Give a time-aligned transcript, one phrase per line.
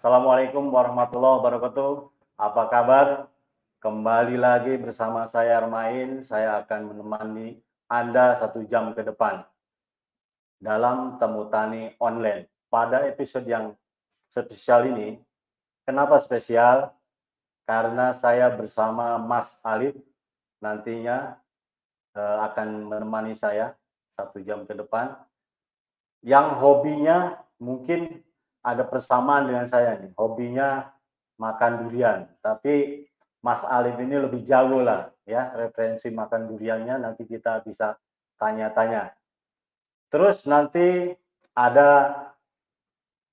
[0.00, 2.08] Assalamualaikum warahmatullahi wabarakatuh.
[2.40, 3.28] Apa kabar?
[3.84, 9.44] Kembali lagi bersama saya Armain, saya akan menemani Anda satu jam ke depan
[10.56, 12.48] dalam Temu Tani Online.
[12.72, 13.76] Pada episode yang
[14.32, 15.20] spesial ini,
[15.84, 16.96] kenapa spesial?
[17.68, 20.00] Karena saya bersama Mas Alif
[20.64, 21.36] nantinya
[22.16, 23.76] eh, akan menemani saya
[24.16, 25.12] satu jam ke depan.
[26.24, 28.24] Yang hobinya mungkin
[28.60, 30.12] ada persamaan dengan saya nih.
[30.16, 30.88] Hobinya
[31.40, 33.08] makan durian, tapi
[33.40, 37.96] Mas Alif ini lebih jago lah ya referensi makan duriannya nanti kita bisa
[38.36, 39.16] tanya-tanya.
[40.12, 41.16] Terus nanti
[41.56, 42.12] ada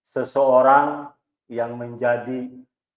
[0.08, 1.12] seseorang
[1.52, 2.48] yang menjadi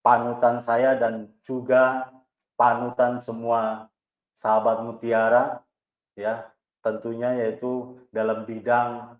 [0.06, 2.06] panutan saya dan juga
[2.54, 3.90] panutan semua
[4.38, 5.60] sahabat mutiara
[6.14, 6.46] ya
[6.80, 9.18] tentunya yaitu dalam bidang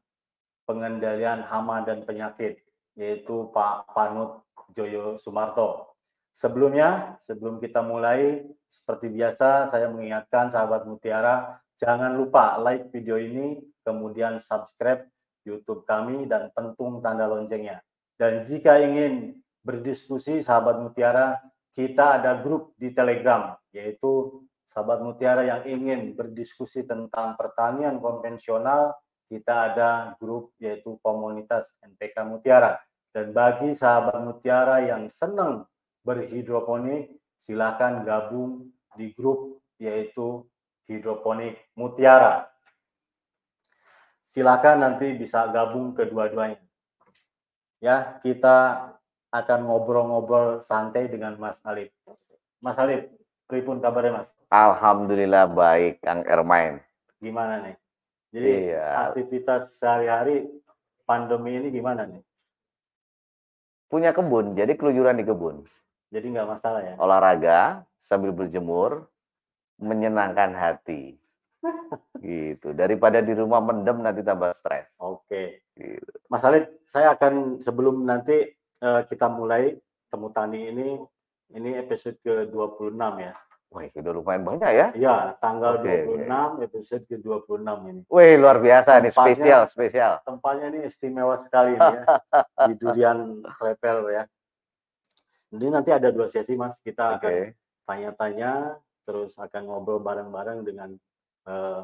[0.65, 2.63] pengendalian hama dan penyakit
[3.01, 4.45] yaitu Pak Panut
[4.77, 5.97] Joyo Sumarto.
[6.37, 13.59] Sebelumnya, sebelum kita mulai, seperti biasa saya mengingatkan sahabat Mutiara, jangan lupa like video ini,
[13.81, 15.09] kemudian subscribe
[15.49, 17.81] YouTube kami dan pentung tanda loncengnya.
[18.21, 21.41] Dan jika ingin berdiskusi sahabat Mutiara,
[21.73, 28.93] kita ada grup di Telegram, yaitu sahabat Mutiara yang ingin berdiskusi tentang pertanian konvensional,
[29.27, 29.91] kita ada
[30.21, 32.79] grup yaitu komunitas NPK Mutiara.
[33.11, 35.67] Dan bagi sahabat Mutiara yang senang
[36.07, 37.11] berhidroponik,
[37.43, 40.47] silakan gabung di grup yaitu
[40.87, 42.47] hidroponik Mutiara.
[44.31, 46.63] Silakan nanti bisa gabung kedua-duanya.
[47.83, 48.91] Ya, kita
[49.35, 51.91] akan ngobrol-ngobrol santai dengan Mas Alif.
[52.63, 53.11] Mas Alif,
[53.51, 54.29] pripun kabarnya Mas?
[54.51, 56.79] Alhamdulillah baik, Kang Ermain.
[57.19, 57.77] Gimana nih?
[58.31, 59.11] Jadi Iya.
[59.11, 60.47] aktivitas sehari-hari
[61.03, 62.23] pandemi ini gimana nih?
[63.91, 65.67] Punya kebun, jadi keluyuran di kebun.
[66.15, 66.95] Jadi nggak masalah ya?
[67.03, 69.11] Olahraga sambil berjemur,
[69.83, 71.19] menyenangkan hati.
[72.23, 72.71] Gitu.
[72.71, 74.87] Daripada di rumah mendem nanti tambah stres.
[75.03, 75.67] Oke.
[75.75, 76.13] Gitu.
[76.31, 79.75] Mas Alif, saya akan sebelum nanti eh, kita mulai
[80.07, 80.89] temu tani ini,
[81.51, 83.35] ini episode ke-26 ya.
[83.71, 84.87] Wah, udah lumayan banyak ya.
[84.99, 88.03] Iya, tanggal Oke, 26, episode ke-26 ini.
[88.11, 90.13] Wih, luar biasa nih, Tempatnya- spesial, spesial.
[90.27, 92.05] Tempatnya ini istimewa sekali ini ya,
[92.67, 94.23] di Durian Travel ya.
[95.55, 97.55] Jadi nanti ada dua sesi Mas, kita akan Oke,
[97.87, 98.75] tanya-tanya,
[99.07, 100.91] terus akan ngobrol bareng-bareng dengan
[101.47, 101.83] eh,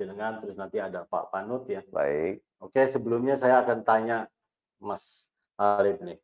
[0.00, 1.84] jenengan, terus nanti ada Pak Panut ya.
[1.92, 2.40] baik.
[2.56, 4.32] Oke, sebelumnya saya akan tanya
[4.80, 5.28] Mas
[5.60, 6.16] Arif nih.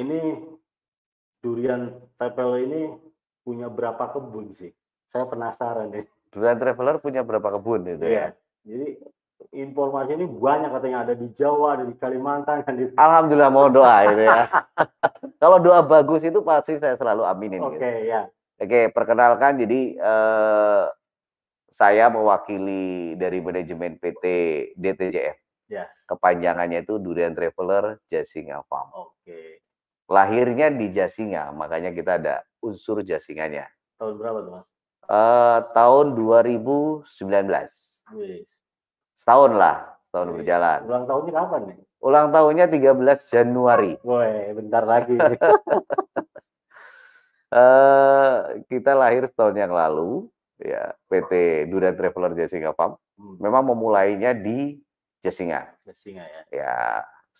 [0.00, 0.48] Ini
[1.44, 2.82] durian tepel ini
[3.50, 4.70] punya berapa kebun sih?
[5.10, 6.06] Saya penasaran nih.
[6.30, 8.14] Durian Traveler punya berapa kebun itu Iya.
[8.14, 8.26] ya?
[8.62, 8.88] Jadi
[9.50, 14.06] informasi ini banyak katanya ada di Jawa, ada di Kalimantan, kan di Alhamdulillah mau doa
[14.06, 14.46] gitu ya.
[15.42, 17.58] Kalau doa bagus itu pasti saya selalu aminin.
[17.66, 18.06] Oke, gitu.
[18.06, 18.30] ya.
[18.62, 20.84] Oke, perkenalkan jadi eh,
[21.74, 24.24] saya mewakili dari manajemen PT
[24.78, 25.36] DTJF.
[25.66, 25.90] Ya.
[26.06, 28.94] Kepanjangannya itu Durian Traveler Jasinga Farm.
[28.94, 29.64] Oke.
[30.10, 33.70] Lahirnya di Jasinga, makanya kita ada unsur Jasinganya.
[33.94, 34.66] Tahun berapa tuh, Mas?
[35.06, 37.70] Eh, tahun 2019.
[38.18, 38.50] Wis.
[39.22, 40.36] Setahun lah, setahun Oke.
[40.42, 40.78] berjalan.
[40.82, 41.78] Ulang tahunnya kapan nih?
[42.00, 43.92] Ulang tahunnya 13 Januari.
[44.02, 45.14] Woi, bentar lagi.
[47.50, 48.34] Eh,
[48.70, 50.30] kita lahir setahun yang lalu,
[50.62, 52.94] ya PT Durian Traveler Jasinga Farm.
[53.18, 54.78] Hmm, Memang memulainya di
[55.26, 55.66] Jasinga.
[55.82, 56.42] Jasinga ya.
[56.54, 56.78] Ya,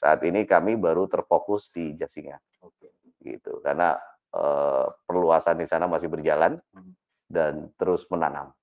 [0.01, 2.89] saat ini kami baru terfokus di Jasinga, Oke.
[3.21, 3.61] gitu.
[3.61, 3.95] Karena
[4.33, 6.95] eh, perluasan di sana masih berjalan Hmm.
[7.29, 8.55] dan terus menanam,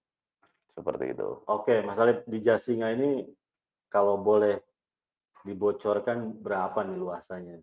[0.74, 1.44] seperti itu.
[1.46, 3.28] Oke, Mas Alif di Jasinga ini
[3.92, 4.58] kalau boleh
[5.44, 7.58] dibocorkan berapa nih luasannya?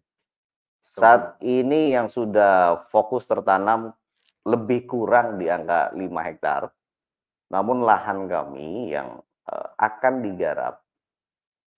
[0.94, 3.90] Saat ini yang sudah fokus tertanam
[4.44, 6.68] lebih kurang di angka 5 hektar.
[7.50, 9.16] Namun lahan kami yang
[9.48, 10.83] eh, akan digarap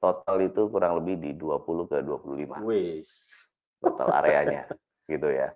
[0.01, 3.33] total itu kurang lebih di 20 ke 25 Wis.
[3.81, 4.69] total areanya
[5.11, 5.55] gitu ya.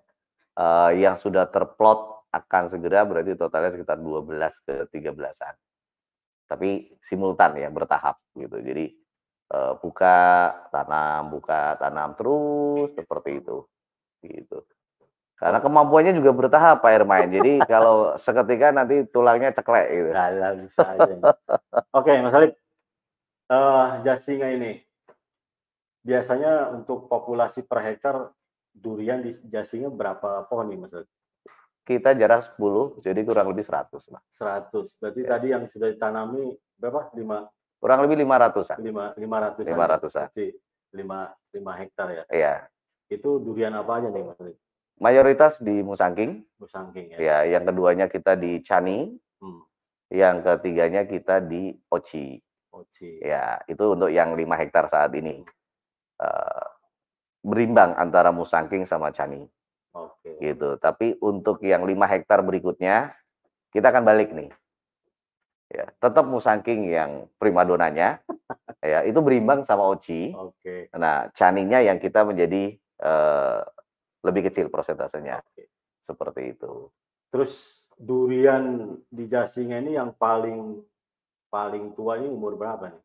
[0.51, 5.55] Eh, yang sudah terplot akan segera berarti totalnya sekitar 12 ke 13-an.
[6.47, 8.59] Tapi simultan ya, bertahap gitu.
[8.59, 8.91] Jadi
[9.51, 13.63] eh, buka tanam, buka tanam terus seperti itu.
[14.23, 14.59] Gitu.
[15.41, 17.25] Karena kemampuannya juga bertahap Pak Hermain.
[17.33, 20.09] Jadi kalau seketika nanti tulangnya ceklek gitu.
[20.69, 21.09] Bisa aja.
[21.09, 21.25] ini.
[21.97, 22.53] Oke, Mas Alif.
[23.51, 24.79] Eh, Jasinga ini
[26.01, 28.31] biasanya untuk populasi per hektar
[28.71, 30.95] durian di Jasinga berapa pohon nih, Mas?
[31.83, 34.23] Kita jarak 10, jadi kurang lebih 100 lah.
[34.31, 34.95] 100.
[35.03, 35.29] Berarti Ya.
[35.35, 37.11] tadi yang sudah ditanami berapa?
[37.11, 37.51] 5
[37.81, 38.77] Kurang lebih 500-an.
[38.79, 40.29] 5 500 500-an.
[40.29, 40.47] Berarti
[40.93, 41.19] 5
[41.51, 42.23] 5 hektar ya.
[42.31, 42.55] Iya.
[43.09, 44.39] Itu durian apa aja nih Mas?
[45.01, 46.45] Mayoritas di Musangking.
[46.61, 47.17] Musangking ya.
[47.17, 49.11] Ya, yang keduanya kita di Cani,
[49.41, 49.65] Hmm.
[50.13, 52.37] yang ketiganya kita di Oci.
[52.71, 53.19] Oci.
[53.19, 55.43] Ya, itu untuk yang 5 hektar saat ini.
[56.21, 56.65] Eh,
[57.41, 59.43] berimbang antara Musangking sama Cani
[59.97, 60.37] Oke.
[60.39, 60.77] gitu.
[60.77, 63.11] Tapi untuk yang 5 hektar berikutnya
[63.73, 64.49] kita akan balik nih.
[65.71, 68.19] Ya, tetap Musangking yang primadonanya.
[68.83, 70.35] ya, itu berimbang sama Oci.
[70.35, 70.91] Oke.
[70.95, 73.59] Nah, Caninya yang kita menjadi eh,
[74.21, 75.41] lebih kecil persentasenya.
[75.41, 75.71] Oke.
[76.07, 76.91] Seperti itu.
[77.31, 80.83] Terus durian di Jasinga ini yang paling
[81.51, 83.01] paling tua ini umur berapa nih?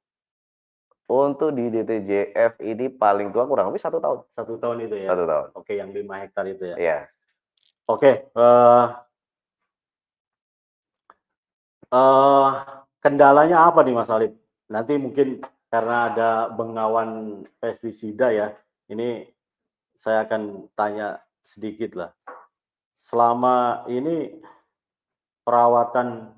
[1.06, 4.26] Untuk di DTJF ini paling tua kurang lebih satu tahun.
[4.34, 5.08] Satu tahun itu ya.
[5.14, 5.46] Satu tahun.
[5.54, 6.76] Oke, yang 5 hektar itu ya.
[6.78, 6.98] Iya.
[7.86, 8.86] Oke, eh
[11.94, 12.50] eh,
[12.98, 14.34] kendalanya apa nih Mas Alip?
[14.66, 15.38] Nanti mungkin
[15.70, 18.50] karena ada bengawan pestisida ya,
[18.90, 19.30] ini
[19.94, 22.10] saya akan tanya sedikit lah.
[22.98, 24.42] Selama ini
[25.46, 26.34] perawatan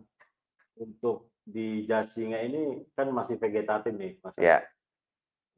[0.76, 4.36] untuk di Jasinga ini kan masih vegetatif nih, Mas.
[4.36, 4.60] Iya.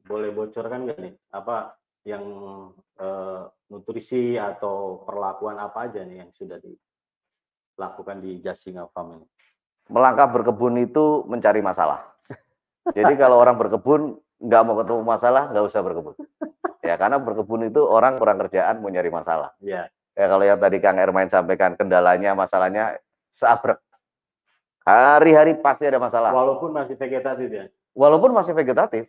[0.07, 1.75] Boleh bocorkan nggak nih apa
[2.07, 2.25] yang
[2.97, 9.27] eh, nutrisi atau perlakuan apa aja nih yang sudah dilakukan di Jasinga Farm ini?
[9.91, 12.07] Melangkah berkebun itu mencari masalah.
[12.97, 16.15] Jadi kalau orang berkebun nggak mau ketemu masalah, nggak usah berkebun.
[16.81, 19.53] Ya karena berkebun itu orang kurang kerjaan mau nyari masalah.
[19.61, 22.99] Ya, Ya kalau yang tadi Kang Ermain sampaikan kendalanya, masalahnya
[23.31, 23.79] seabrek.
[24.81, 26.33] Hari-hari pasti ada masalah.
[26.33, 27.65] walaupun masih vegetatif ya.
[27.93, 29.05] Walaupun masih vegetatif.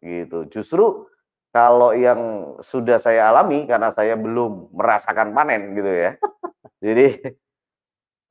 [0.00, 0.48] Gitu.
[0.48, 1.04] Justru
[1.52, 2.18] kalau yang
[2.64, 6.10] sudah saya alami karena saya belum merasakan panen gitu ya.
[6.84, 7.20] Jadi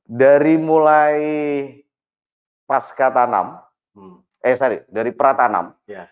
[0.03, 1.17] dari mulai
[2.67, 3.61] pasca tanam,
[3.93, 6.09] Hmm, eh sorry, dari pratanam, Ya.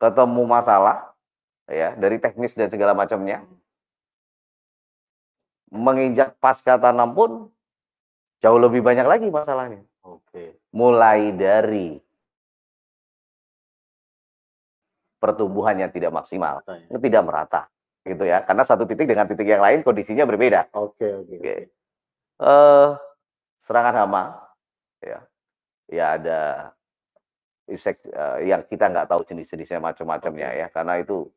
[0.00, 1.12] ketemu masalah,
[1.68, 3.60] ya dari teknis dan segala macamnya, hmm.
[5.76, 7.30] menginjak pasca tanam pun
[8.42, 9.86] jauh lebih banyak lagi masalahnya.
[10.02, 10.58] Oke.
[10.74, 12.02] Mulai dari
[15.22, 16.98] pertumbuhan yang tidak maksimal, Katanya.
[16.98, 17.62] tidak merata,
[18.02, 18.42] gitu ya.
[18.42, 20.74] Karena satu titik dengan titik yang lain kondisinya berbeda.
[20.74, 21.38] Oke, oke.
[21.38, 21.38] Oke.
[21.38, 21.54] oke.
[22.42, 22.90] eh
[23.62, 24.22] serangan hama,
[24.98, 25.22] ya,
[25.86, 26.40] ya ada
[27.70, 31.30] insek eh, yang kita nggak tahu jenis-jenisnya macam-macamnya ya, karena itu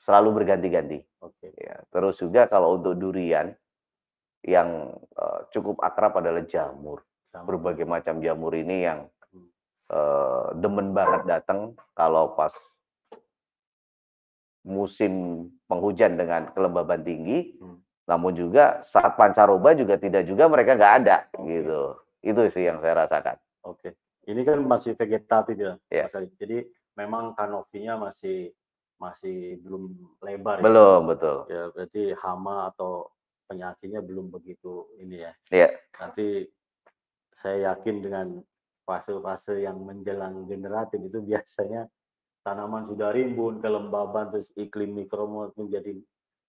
[0.00, 1.04] selalu berganti-ganti.
[1.20, 1.52] Oke.
[1.60, 1.84] Ya.
[1.92, 3.52] Terus juga kalau untuk durian
[4.44, 7.00] yang eh, cukup akrab adalah jamur.
[7.32, 7.48] Sama.
[7.48, 9.08] Berbagai macam jamur ini yang
[9.90, 12.52] eh, demen banget datang kalau pas
[14.64, 17.84] musim penghujan dengan kelembaban tinggi, Hmm.
[18.08, 21.44] namun juga saat pancaroba juga tidak juga mereka nggak ada Oke.
[21.52, 21.80] gitu.
[22.24, 23.36] Itu sih yang saya rasakan.
[23.68, 23.92] Oke.
[24.24, 26.08] Ini kan masih vegetatif ya, Ya.
[26.08, 26.16] Mas.
[26.40, 26.64] Jadi
[26.96, 28.56] memang kanopinya masih
[28.96, 29.92] masih belum
[30.24, 30.64] lebar ya.
[30.64, 31.44] Belum betul.
[31.52, 33.12] Ya, berarti hama atau
[33.48, 35.32] penyakitnya belum begitu ini ya.
[35.52, 35.68] Iya.
[36.00, 36.48] Nanti
[37.34, 38.26] saya yakin dengan
[38.84, 41.88] fase-fase yang menjelang generatif itu biasanya
[42.44, 45.96] tanaman sudah rimbun, kelembaban, terus iklim mikro menjadi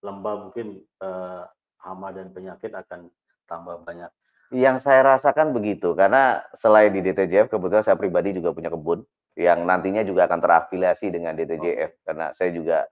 [0.04, 1.44] lembab, mungkin eh,
[1.80, 3.08] hama dan penyakit akan
[3.48, 4.12] tambah banyak.
[4.54, 9.02] Yang saya rasakan begitu karena selain di DTJF kebetulan saya pribadi juga punya kebun
[9.34, 12.86] yang nantinya juga akan terafiliasi dengan DTJF karena saya juga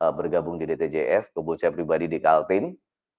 [0.00, 2.72] eh, bergabung di DTJF, kebun saya pribadi di Kaltim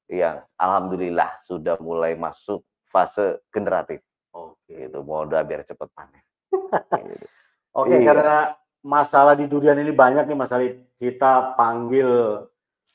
[0.08, 4.70] yang alhamdulillah sudah mulai masuk fase generatif Oke.
[4.70, 5.02] gitu.
[5.02, 6.22] Moda biar cepat panen.
[7.04, 7.26] Gitu.
[7.76, 8.06] Oke, Iya.
[8.08, 8.38] karena
[8.80, 10.80] masalah di durian ini banyak nih Mas Alip.
[10.96, 12.08] Kita panggil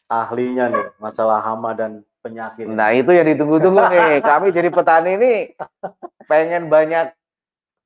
[0.07, 2.65] ahlinya nih, masalah hama dan penyakit.
[2.65, 2.73] ini.
[2.73, 4.25] Nah, itu yang ditunggu-tunggu nih.
[4.25, 5.39] Kami jadi petani nih
[6.25, 7.13] pengen banyak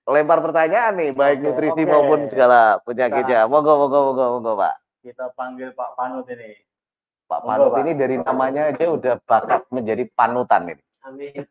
[0.05, 1.91] lempar pertanyaan nih, baik Oke, nutrisi oke.
[1.91, 3.49] maupun segala penyakitnya.
[3.49, 4.75] Monggo, monggo, monggo, monggo, Pak.
[5.01, 6.55] Kita panggil Pak Panut ini.
[7.41, 7.81] Pak Panut Pak.
[7.83, 10.85] ini dari namanya aja udah bakat menjadi panutan ini.
[11.05, 11.43] Amin.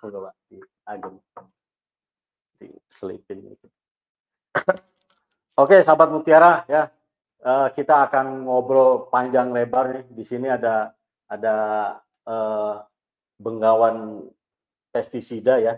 [0.00, 1.14] Monggo Pak, di agem.
[2.60, 3.38] Diselipin.
[5.58, 6.88] Oke, sahabat Mutiara ya.
[7.40, 10.04] eh, kita akan ngobrol panjang lebar nih.
[10.12, 10.92] Di sini ada
[11.30, 11.56] ada
[12.24, 12.74] eh,
[13.40, 14.28] benggawan
[14.92, 15.74] pestisida ya.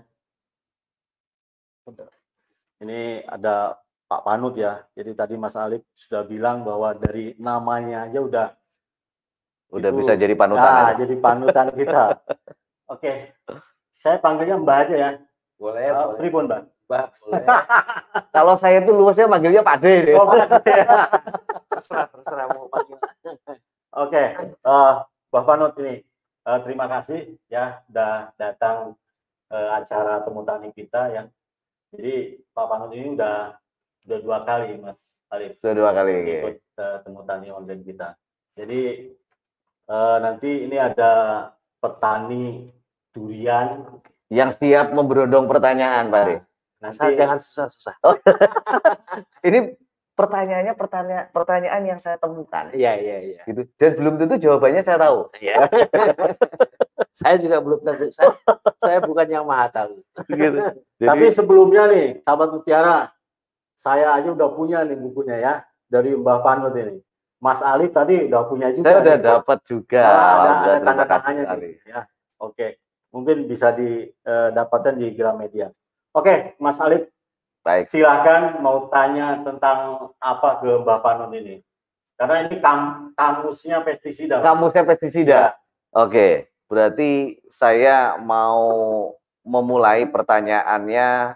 [2.82, 3.81] Ini ada
[4.12, 4.84] Pak Panut ya.
[4.92, 8.48] Jadi tadi Mas Alif sudah bilang bahwa dari namanya aja udah
[9.72, 10.68] Udah Itu- bisa jadi panutan.
[10.68, 11.00] Nah, ya.
[11.00, 12.04] jadi panutan kita.
[12.92, 13.32] Oke.
[13.96, 15.10] Saya panggilnya Mbak aja ya.
[15.56, 16.18] Boleh, Eh, boleh.
[16.20, 16.60] Pripun, Mbak?
[16.84, 17.44] Mbak, boleh.
[18.36, 20.12] Kalau saya tuh luasnya manggilnya Pak D deh.
[20.12, 20.44] Oh, Mbak.
[21.72, 23.00] terserah, terserah mau panggil.
[23.96, 24.92] Oke, eh,
[25.32, 26.04] Mbak Panut ini
[26.44, 28.92] eh, terima kasih ya udah datang
[29.48, 31.22] eh, acara temu tani kita ya.
[31.96, 33.56] Jadi Pak Panut ini udah
[34.06, 34.98] udah dua kali Mas
[35.32, 36.14] Alif Sudah dua kali.
[36.28, 38.08] ikut eh, temu tani online kita.
[38.58, 38.80] Jadi
[39.88, 41.12] eh, nanti ini ada
[41.80, 42.66] petani
[43.12, 44.00] durian.
[44.32, 46.36] Yang siap memberondong pertanyaan, Pak Ari.
[46.82, 47.94] Asal Nanti jangan susah-susah.
[49.48, 49.76] Ini
[50.18, 53.42] pertanyaannya pertanyaan pertanyaan yang saya temukan Iya, iya, iya.
[53.46, 53.68] gitu.
[53.78, 55.30] Dan belum tentu jawabannya saya tahu.
[55.38, 55.70] Iya.
[57.22, 58.10] saya juga belum tentu.
[58.10, 58.34] Saya,
[58.82, 60.02] saya bukan yang maha tahu.
[60.26, 60.58] Gitu.
[60.98, 62.98] Jadi, Tapi sebelumnya nih, sahabat Mutiara,
[63.82, 65.54] saya aja udah punya nih bukunya ya
[65.90, 67.02] dari Mbah Panut ini.
[67.42, 68.86] Mas Ali tadi udah punya juga.
[68.86, 70.06] saya udah dapat juga.
[70.06, 71.74] Nah, ada, ada tanda tangannya nih.
[71.82, 72.00] Ya,
[72.38, 72.78] oke.
[73.10, 75.74] Mungkin bisa didapatkan di Gramedia.
[76.14, 77.02] Oke, Mas Ali,
[77.66, 77.90] Baik.
[77.90, 81.58] silakan mau tanya tentang apa ke Mbah Panut ini.
[82.14, 84.38] Karena ini kam kamusnya pestisida.
[84.38, 85.58] Kamusnya pestisida.
[85.90, 89.10] Oke, berarti saya mau
[89.42, 91.34] memulai pertanyaannya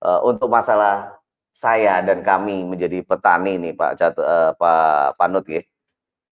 [0.00, 1.17] eh, untuk masalah
[1.58, 5.66] saya dan kami menjadi petani nih Pak Jat, eh, Pak Panut ya.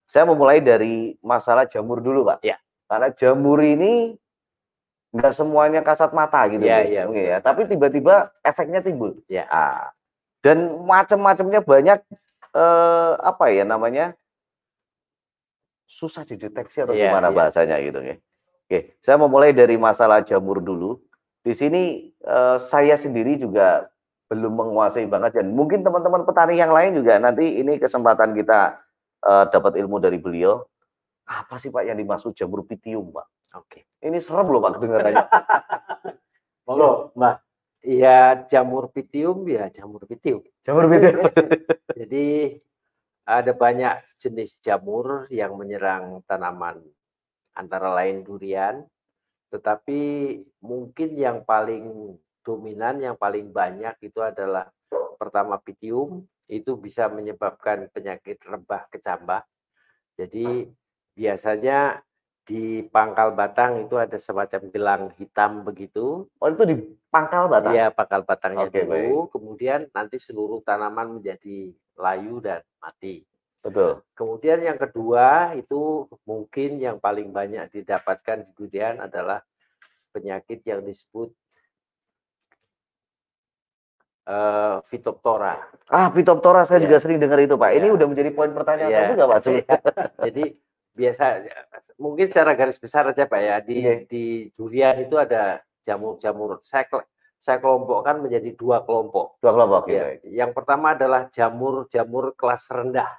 [0.06, 2.46] Saya memulai dari masalah jamur dulu Pak.
[2.46, 2.62] Ya.
[2.86, 4.14] Karena jamur ini
[5.10, 7.38] nggak semuanya kasat mata gitu Iya, iya, mungkin ya.
[7.42, 9.18] Tapi tiba-tiba efeknya timbul.
[9.26, 9.50] Ya.
[9.50, 9.90] Ah.
[10.46, 11.98] Dan macam-macamnya banyak
[12.54, 14.14] eh, apa ya namanya?
[15.86, 17.36] susah dideteksi atau Iya, gimana iya.
[17.40, 18.18] bahasanya gitu ya.
[18.66, 20.98] Oke, saya memulai dari masalah jamur dulu.
[21.40, 23.86] Di sini eh, saya sendiri juga
[24.26, 28.78] belum menguasai banget dan mungkin teman-teman petani yang lain juga nanti ini kesempatan kita
[29.22, 30.62] eh, dapat ilmu dari beliau.
[31.26, 33.26] Apa sih Pak yang dimaksud jamur pitium, Pak?
[33.58, 33.90] Oke.
[33.98, 35.26] Ini serem loh Pak kedengarannya.
[36.66, 37.36] Monggo, Mbak.
[37.86, 40.42] Iya, jamur pitium ya jamur pitium.
[40.66, 41.22] jamur pitium.
[41.98, 42.58] Jadi
[43.22, 46.82] ada banyak jenis jamur yang menyerang tanaman
[47.54, 48.82] antara lain durian,
[49.54, 50.02] tetapi
[50.62, 54.70] mungkin yang paling dominan, yang paling banyak itu adalah
[55.18, 59.42] pertama pitium, itu bisa menyebabkan penyakit rebah kecambah.
[60.14, 60.70] Jadi
[61.18, 62.06] biasanya
[62.46, 66.76] di pangkal batang itu ada semacam gelang hitam begitu, Oh itu di
[67.10, 67.74] pangkal batang.
[67.74, 73.26] Iya, pangkal batangnya Oke, dulu, kemudian nanti seluruh tanaman menjadi layu dan mati.
[73.66, 74.06] Betul.
[74.14, 79.42] Kemudian yang kedua itu mungkin yang paling banyak didapatkan di durian adalah
[80.14, 81.34] penyakit yang disebut
[84.86, 85.54] Phytophthora.
[85.86, 86.84] Ah, Phytophthora saya Iya.
[86.90, 87.70] juga sering dengar itu, Pak.
[87.72, 87.94] Ini Iya.
[87.94, 88.98] udah menjadi poin pertanyaan Iya.
[88.98, 89.38] saya juga, Pak.
[89.46, 89.66] Cuma-
[90.26, 90.44] Jadi
[90.96, 91.24] biasa
[92.00, 93.94] mungkin secara garis besar aja Pak ya di Iya.
[94.08, 96.88] di durian itu ada jamur-jamur saya
[97.36, 99.36] saya kelompokkan menjadi dua kelompok.
[99.44, 100.00] Dua kelompok gitu.
[100.00, 100.06] Ya,
[100.42, 103.12] yang pertama adalah jamur-jamur kelas rendah,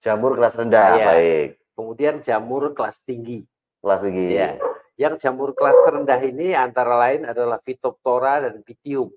[0.00, 1.06] Jamur kelas rendah, Iya.
[1.06, 1.48] baik.
[1.76, 3.44] kemudian jamur kelas tinggi.
[3.84, 4.32] Kelas tinggi.
[4.32, 4.56] Ya.
[4.96, 9.12] Yang jamur kelas rendah ini antara lain adalah Phytophthora dan Pythium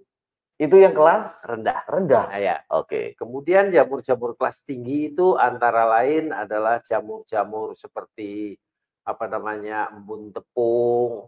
[0.64, 1.84] Itu yang kelas rendah.
[1.92, 2.26] rendah.
[2.32, 2.56] Nah, ya.
[2.72, 3.20] Oke.
[3.20, 8.56] Kemudian jamur-jamur kelas tinggi itu antara lain adalah jamur-jamur seperti
[9.04, 11.28] apa namanya embun tepung,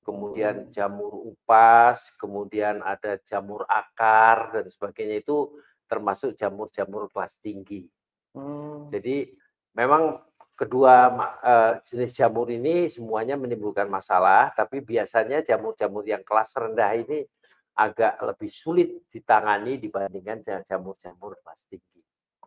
[0.00, 5.52] kemudian jamur upas, kemudian ada jamur akar dan sebagainya itu
[5.84, 7.84] termasuk jamur-jamur kelas tinggi.
[8.32, 8.88] Hmm.
[8.88, 9.36] Jadi
[9.76, 10.16] memang
[10.56, 11.12] kedua
[11.44, 17.28] eh, jenis jamur ini semuanya menimbulkan masalah, tapi biasanya jamur-jamur yang kelas rendah ini
[17.72, 22.00] agak lebih sulit ditangani dibandingkan ja- jamur-jamur kelas tinggi.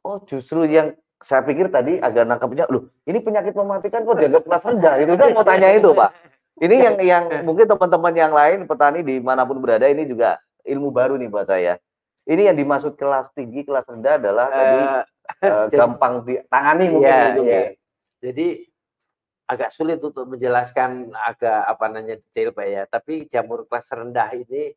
[0.05, 4.63] Oh, justru yang saya pikir tadi agak nangkapnya, loh, ini penyakit mematikan kok dianggap kelas
[4.69, 4.93] rendah.
[5.01, 6.11] Itu kan mau tanya itu, Pak.
[6.55, 10.87] Ini yang yang mungkin teman-teman yang lain petani di mana pun berada ini juga ilmu
[10.87, 11.81] baru nih buat saya.
[12.23, 17.19] Ini yang dimaksud kelas tinggi, kelas rendah adalah tadi eh, jadi- gampang ditangani mungkin Iya,
[17.27, 17.53] gitu iya.
[17.59, 17.65] ya.
[18.23, 18.47] Jadi
[19.45, 22.83] agak sulit untuk menjelaskan agak apa namanya detail Pak ya.
[22.87, 24.73] Tapi jamur kelas rendah ini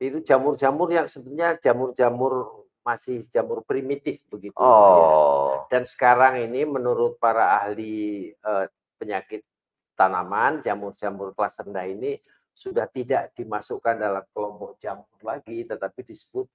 [0.00, 4.56] itu jamur-jamur yang sebenarnya jamur-jamur masih jamur primitif begitu.
[4.56, 4.64] Ya.
[4.64, 5.68] Oh.
[5.68, 8.66] Dan sekarang ini menurut para ahli eh,
[8.96, 9.44] penyakit
[9.92, 12.16] tanaman, jamur-jamur kelas rendah ini
[12.56, 16.48] sudah tidak dimasukkan dalam kelompok jamur lagi, tetapi disebut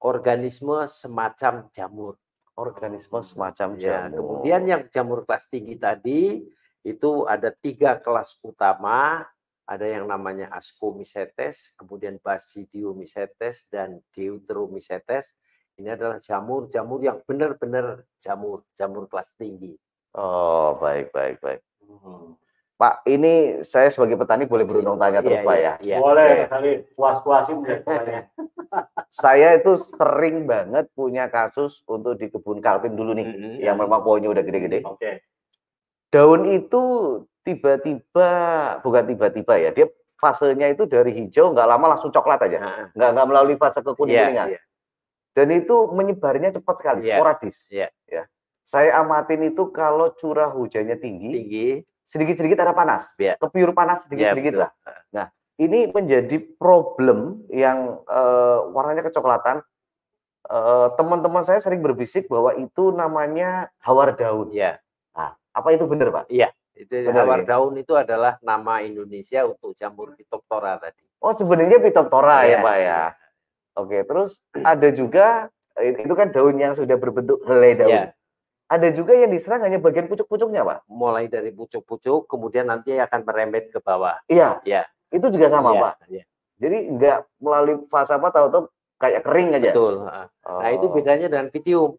[0.00, 2.14] organisme semacam jamur.
[2.58, 4.42] Organisme semacam Ya, jamur.
[4.42, 6.42] kemudian yang jamur kelas tinggi tadi
[6.82, 9.22] itu ada tiga kelas utama,
[9.68, 15.36] ada yang namanya Ascomycetes, kemudian Basidiomycetes dan Deuteromycetes.
[15.76, 19.76] Ini adalah jamur-jamur yang benar-benar jamur, jamur kelas tinggi.
[20.16, 21.60] Oh, baik, baik, baik.
[21.84, 22.34] Hmm.
[22.78, 25.74] Pak, ini saya sebagai petani boleh berundang tanya terus, Iya, Pak iya, ya.
[25.82, 25.96] iya.
[25.98, 27.58] Boleh kali puas-puasin.
[29.10, 33.82] Saya itu sering banget punya kasus untuk di kebun kalpin dulu nih, Mhm, yang mhm.
[33.82, 34.86] memang pohonnya udah gede-gede.
[34.86, 35.26] Oke.
[36.14, 36.82] Daun itu
[37.48, 38.30] tiba-tiba,
[38.84, 39.86] bukan tiba-tiba ya, dia
[40.20, 43.86] fasenya itu dari hijau nggak lama langsung coklat aja, Nah, nggak nggak melalui fase iya,
[43.86, 44.46] kekuningan.
[44.52, 44.60] iya.
[45.32, 47.56] dan itu menyebarnya cepat sekali, Iya, sporadis.
[47.70, 47.88] iya.
[48.04, 48.26] Ya.
[48.66, 51.68] Saya amatin itu kalau curah hujannya tinggi, tinggi.
[52.04, 53.38] sedikit-sedikit ada panas, Iya.
[53.38, 54.66] kepiur panas Ya, sedikit-sedikit betul.
[55.14, 55.28] lah.
[55.58, 59.62] Ini menjadi problem yang eh, warnanya kecoklatan.
[60.48, 64.50] Eh, Teman-teman saya sering berbisik bahwa itu namanya hawar daun.
[64.50, 64.78] Ya,
[65.14, 66.30] Nah, apa itu benar, Pak?
[66.78, 67.46] Itu Benar, hawar ya?
[67.50, 71.02] daun itu adalah nama Indonesia untuk jamur Phytophthora tadi.
[71.18, 72.78] Oh, sebenarnya Phytophthora ya, Iya, Pak ya.
[72.78, 73.02] iya.
[73.74, 75.26] Oke, terus ada juga
[75.76, 77.90] itu kan daun yang sudah berbentuk helai daun.
[77.90, 78.04] Iya.
[78.68, 80.84] Ada juga yang diserang hanya bagian pucuk-pucuknya, Pak.
[80.86, 84.20] Mulai dari pucuk-pucuk, kemudian nanti akan merembet ke bawah.
[84.28, 84.60] Iya.
[84.62, 84.84] Iya.
[85.08, 85.94] Itu juga sama, Iya, Pak.
[86.12, 86.24] iya,
[86.58, 88.66] Jadi enggak melalui fase apa tahu-tahu
[88.98, 89.70] kayak kering aja.
[89.72, 89.94] betul.
[90.04, 90.92] Nah, itu Oh.
[90.92, 91.96] bedanya dengan pitium.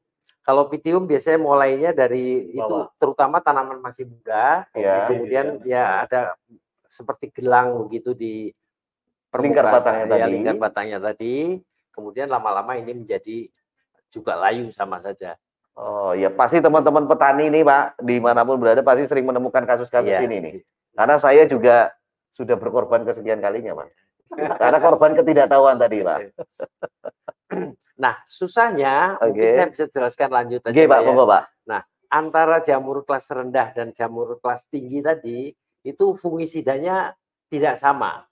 [0.50, 2.89] Kalau pitium biasanya mulainya dari itu Bawah.
[2.98, 5.06] terutama tanaman masih muda, Iya.
[5.06, 6.34] kemudian ya ada
[6.89, 8.50] seperti gelang begitu di
[9.29, 10.32] Lingkar batangnya ya, tadi.
[10.34, 11.62] lingkar batangnya tadi.
[11.94, 13.46] Kemudian lama-lama ini menjadi
[14.10, 15.38] juga layu sama saja.
[15.78, 20.10] Oh, ya pasti teman-teman petani ini, Pak, di mana pun berada pasti sering menemukan kasus-kasus
[20.10, 20.26] Iya.
[20.26, 20.54] ini nih.
[20.97, 21.93] Karena saya juga
[22.34, 23.88] sudah berkorban kesekian kalinya, Pak.
[24.65, 26.17] Karena korban ketidaktahuan tadi, Pak.
[28.00, 29.58] Nah, susahnya mungkin Oke.
[29.60, 31.08] saya bisa jelaskan lanjut Oke, Pak, Pak, ya.
[31.12, 31.44] monggo, Pak.
[32.10, 35.54] Antara jamur kelas rendah dan jamur kelas tinggi tadi
[35.86, 37.14] itu fungisidanya
[37.54, 38.26] tidak sama.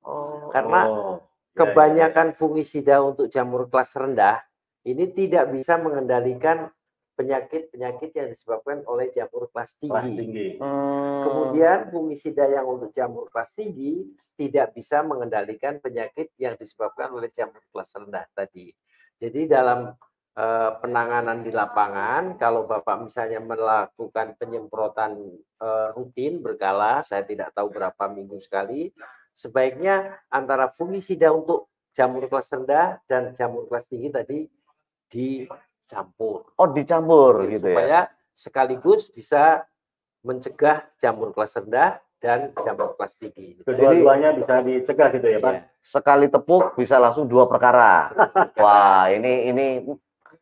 [0.00, 4.40] Oh, Karena Oh, ya, Kebanyakan fungisida untuk jamur kelas rendah
[4.88, 6.72] ini tidak bisa mengendalikan
[7.20, 10.16] penyakit-penyakit yang disebabkan oleh jamur kelas ya, kelas tinggi.
[10.24, 10.48] tinggi.
[10.56, 11.20] Hmm.
[11.28, 14.08] Kemudian fungisida yang untuk jamur kelas tinggi
[14.40, 18.72] tidak bisa mengendalikan penyakit yang disebabkan oleh jamur kelas rendah tadi.
[19.20, 19.92] Jadi dalam
[20.32, 25.20] eh, penanganan di lapangan, kalau Bapak misalnya melakukan penyemprotan
[25.60, 28.96] eh, rutin berkala, saya tidak tahu berapa minggu sekali,
[29.36, 34.40] sebaiknya antara fungisida untuk jamur kelas rendah dan jamur kelas tinggi tadi
[35.90, 37.74] dicampur Oh, dicampur gitu ya.
[37.74, 37.98] supaya
[38.30, 39.66] sekaligus bisa
[40.22, 43.58] mencegah jamur kelas rendah dan jamur kelas tinggi.
[43.64, 45.50] Kedua-duanya bisa dicegah gitu ya, Pak?
[45.50, 45.60] Iya.
[45.80, 48.12] Sekali tepuk bisa langsung dua perkara.
[48.54, 49.66] Wah, ini ini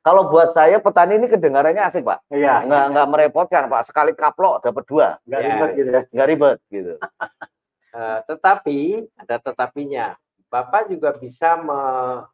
[0.03, 2.27] kalau buat saya petani ini kedengarannya asik, Pak.
[2.29, 3.83] Iya, Nggak nggak merepotkan, Pak.
[3.87, 5.47] Sekali kaplok dapat dua, nggak Ya.
[5.49, 6.03] ribet gitu ya.
[6.13, 6.93] nggak ribet gitu.
[7.89, 8.79] Eh, tetapi
[9.17, 10.07] ada tetapinya.
[10.51, 12.27] Bapak juga bisa me-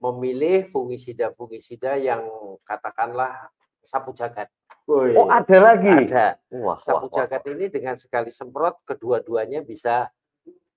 [0.00, 2.24] memilih fungisida-fungisida yang
[2.64, 3.52] katakanlah
[3.84, 4.48] sapu jagat.
[4.88, 6.08] Oh, ada lagi.
[6.10, 7.16] Ada Wah, sapu wah, wah.
[7.22, 10.08] jagat ini dengan sekali semprot kedua-duanya bisa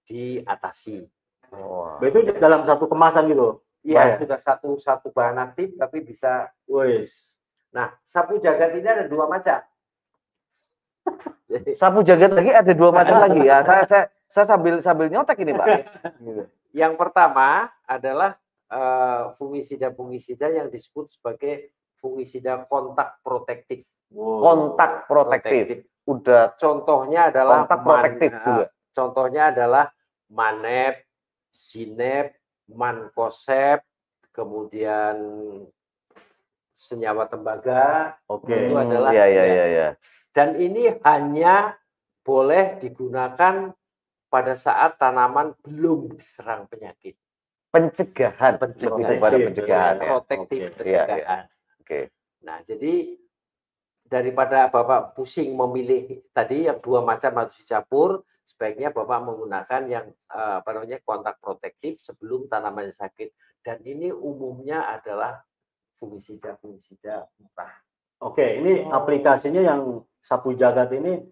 [0.06, 1.08] diatasi.
[1.56, 1.98] Wah.
[2.04, 3.64] Itu dalam satu kemasan gitu.
[3.84, 4.24] Ya Baik.
[4.24, 6.52] sudah satu satu bahan aktif tapi bisa.
[6.70, 7.36] Wis.
[7.74, 9.60] Nah sapu jagat ini ada dua macam.
[11.80, 13.62] Sapu jagat lagi ada dua macam lagi ya.
[13.62, 15.68] Saya, saya, saya sambil sambil nyotek ini, Pak.
[16.18, 16.44] Gitu.
[16.74, 18.40] Yang pertama adalah
[18.74, 23.86] eh, fungisida-fungisida yang disebut sebagai fungisida kontak protektif.
[24.10, 25.86] Kontak protektif.
[26.04, 28.66] Udah Contohnya adalah kontak protektif man- juga.
[28.66, 29.86] eh, Contohnya adalah
[30.30, 31.06] manep,
[31.48, 32.34] sinep,
[32.68, 33.82] mankosep,
[34.30, 35.16] kemudian
[36.74, 38.52] senyawa tembaga, Oke.
[38.52, 39.54] Itu Hmm, adalah- Iya, iya, ya.
[39.54, 39.88] iya, iya.
[40.34, 41.78] dan ini hanya
[42.26, 43.70] boleh digunakan
[44.28, 47.14] pada saat tanaman belum diserang penyakit.
[47.74, 48.54] Pencegahan.
[48.62, 49.02] Pencegahan.
[49.02, 50.10] Lebih kepada Protektif, pencegahan ya.
[50.14, 50.62] Protektif Oke.
[50.62, 50.74] Iya, iya.
[50.78, 51.44] pencegahan.
[51.82, 52.00] Oke.
[52.46, 52.94] Nah, jadi
[54.06, 60.56] daripada Bapak pusing memilih tadi yang dua macam harus dicampur, sebaiknya Bapak menggunakan yang eh,
[60.62, 63.34] apa namanya kontak protektif sebelum tanamannya sakit.
[63.66, 65.42] Dan ini umumnya adalah
[65.98, 67.74] fungisida-fungisida murah.
[68.22, 68.94] Oke, ini Oh.
[68.94, 71.26] aplikasinya yang sapu jagat ini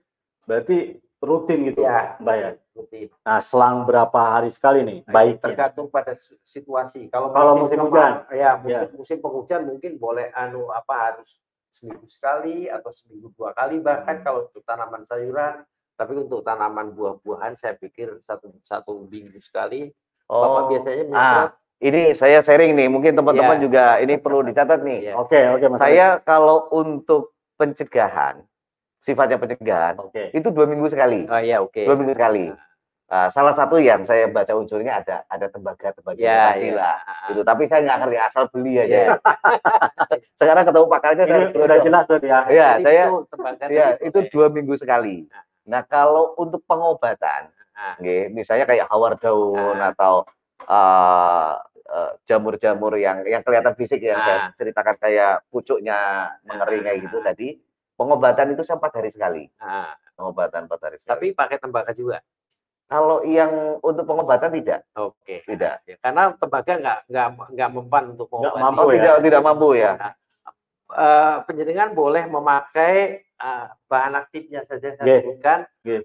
[0.47, 2.17] berarti rutin gitu, Ya.
[2.17, 2.49] Mbak ya?
[2.73, 3.07] Rutin.
[3.21, 5.43] Nah, selang berapa hari sekali nih Nah, baiknya?
[5.45, 7.07] tergantung pada situasi.
[7.07, 8.13] Kalau, Kalau musim kema- hujan?
[8.33, 11.37] ya musim, musim penghujan mungkin boleh anu apa harus
[11.71, 14.23] seminggu sekali atau seminggu dua kali bahkan Hmm.
[14.23, 15.61] kalau untuk tanaman sayuran.
[15.93, 19.93] Tapi untuk tanaman buah-buahan saya pikir satu satu minggu sekali.
[20.25, 20.67] Bapak Oh.
[20.67, 21.45] biasanya Ah,
[21.77, 23.63] ini saya sharing nih, mungkin teman-teman Iya.
[23.63, 24.99] juga ini perlu dicatat nih.
[25.05, 25.13] Iya.
[25.15, 25.77] Oke, oke, Mas.
[25.77, 28.41] Saya kalau untuk pencegahan,
[29.01, 30.29] sifatnya pencegahan, Oke.
[30.31, 31.25] itu dua minggu sekali.
[31.25, 31.81] Oh ya oke.
[31.83, 32.53] Dua minggu sekali.
[33.11, 36.79] Ah, salah satu yang saya baca unsurnya ada ada tembaga tembaga Ya, tadi ya.
[36.79, 36.95] lah.
[37.03, 37.41] Ah, Gitu.
[37.43, 38.97] Tapi saya nggak ngerti asal beli aja.
[39.03, 39.07] Ya.
[40.39, 42.39] Sekarang ketemu pakarnya saya Ini udah jelas tuh ya.
[42.47, 44.29] Iya, Jadi saya itu tembaga ya itu boleh.
[44.31, 45.15] dua minggu sekali.
[45.67, 47.95] Nah kalau untuk pengobatan, Ah.
[47.97, 49.91] nggih, misalnya kayak hawar daun Ah.
[49.91, 50.23] atau
[50.61, 51.53] eh,
[51.91, 54.49] eh, jamur-jamur yang yang kelihatan fisik yang saya Ah.
[54.55, 55.97] ceritakan kayak pucuknya
[56.43, 57.25] mengering kayak gitu Ah.
[57.27, 57.59] tadi,
[58.01, 59.43] pengobatan itu saya empat hari sekali.
[59.61, 61.11] Ah, Pengobatan empat hari sekali.
[61.13, 62.17] tapi pakai tembaga juga.
[62.89, 65.45] Kalau yang untuk pengobatan tidak, Oke.
[65.47, 65.79] tidak.
[65.87, 68.63] Ya, karena tembaga nggak nggak nggak mempan untuk Nggak mengobati.
[68.65, 68.95] mampu Oh, ya?
[68.99, 69.91] tidak tidak mampu ya.
[69.95, 70.13] Nah,
[70.91, 75.15] eh, penjaringan boleh memakai eh, bahan aktifnya saja saya Oke.
[75.23, 76.03] sebutkan Oke.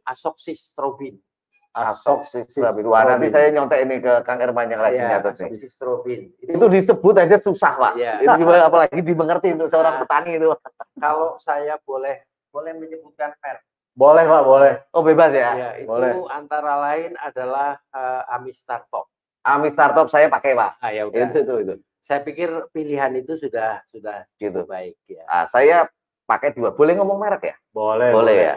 [1.77, 2.87] Asoxystrobin.
[2.87, 5.49] Wah, nanti saya nyontek ini ke Kang Erman yang lagi Ya, nyatet nih.
[5.53, 6.21] asoxystrobin.
[6.39, 7.93] Itu disebut aja susah, Pak.
[7.97, 10.01] ya, Itu gimana apalagi dimengerti untuk seorang Nah.
[10.03, 10.49] petani itu.
[10.97, 13.61] kalau saya boleh boleh menyebutkan merek.
[13.93, 14.73] Boleh Pak, boleh.
[14.91, 15.51] Oh, bebas ya.
[15.53, 16.13] Ya, itu boleh.
[16.29, 19.09] antara lain adalah eh, Amistar Top.
[19.41, 20.83] Ami startup saya pakai, Pak.
[20.83, 21.31] Ah, ya udah.
[21.31, 21.75] Itu itu itu.
[22.03, 24.59] Saya pikir pilihan itu sudah sudah Gitu.
[24.59, 25.23] cukup baik ya.
[25.25, 25.87] Ah, saya
[26.25, 26.75] pakai dua.
[26.75, 27.57] Boleh ngomong merek ya?
[27.71, 28.11] Boleh.
[28.11, 28.55] Boleh ya.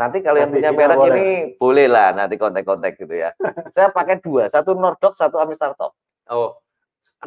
[0.00, 1.12] Nanti kalau yang punya merek boleh.
[1.12, 1.28] ini
[1.60, 3.36] boleh lah nanti kontak-kontak gitu ya.
[3.76, 5.92] saya pakai dua, satu Nordok, satu Ami startup.
[6.32, 6.56] Oh,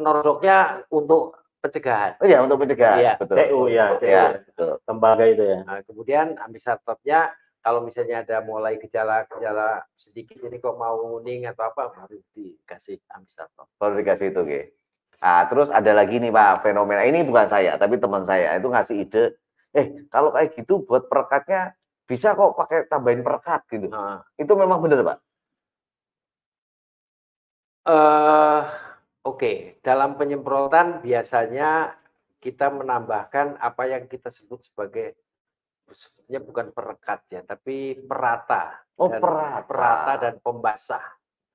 [0.02, 2.18] nordoknya untuk pencegahan.
[2.18, 2.98] Oh iya, untuk pencegahan.
[2.98, 3.36] Iya, betul.
[3.38, 4.10] CU ya, CU.
[4.10, 4.72] Ya, betul.
[4.82, 5.58] Tembaga itu ya.
[5.62, 7.30] Nah, kemudian amisartopnya
[7.62, 13.70] kalau misalnya ada mulai gejala-gejala sedikit ini kok mau kuning atau apa baru dikasih amisartop.
[13.78, 14.62] Kalau dikasih itu, oke.
[15.22, 18.96] Nah, terus ada lagi nih Pak, fenomena ini bukan saya, tapi teman saya itu ngasih
[18.98, 19.24] ide,
[19.72, 21.72] eh kalau kayak gitu buat perekatnya
[22.04, 23.88] bisa kok pakai tambahin perekat gitu.
[23.88, 25.18] Nah, Itu memang benar Pak?
[27.84, 28.62] eh,
[29.24, 31.96] Oke, dalam penyemprotan biasanya
[32.44, 35.16] kita menambahkan apa yang kita sebut sebagai
[35.88, 38.84] sebetulnya bukan perekat ya, tapi perata.
[39.00, 39.64] Oh, dan, perata.
[39.64, 41.04] perata dan pembasah.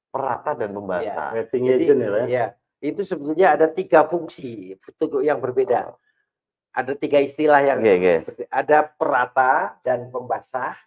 [0.10, 1.30] Perata dan pembasah.
[1.38, 2.26] Wetting Jadi, agent ya, ya.
[2.26, 2.46] ya,
[2.82, 5.94] itu sebetulnya ada tiga fungsi untuk yang berbeda.
[6.70, 7.88] Ada tiga istilah yang oke.
[8.30, 8.48] berbeda.
[8.48, 10.78] Ada perata dan pembasah.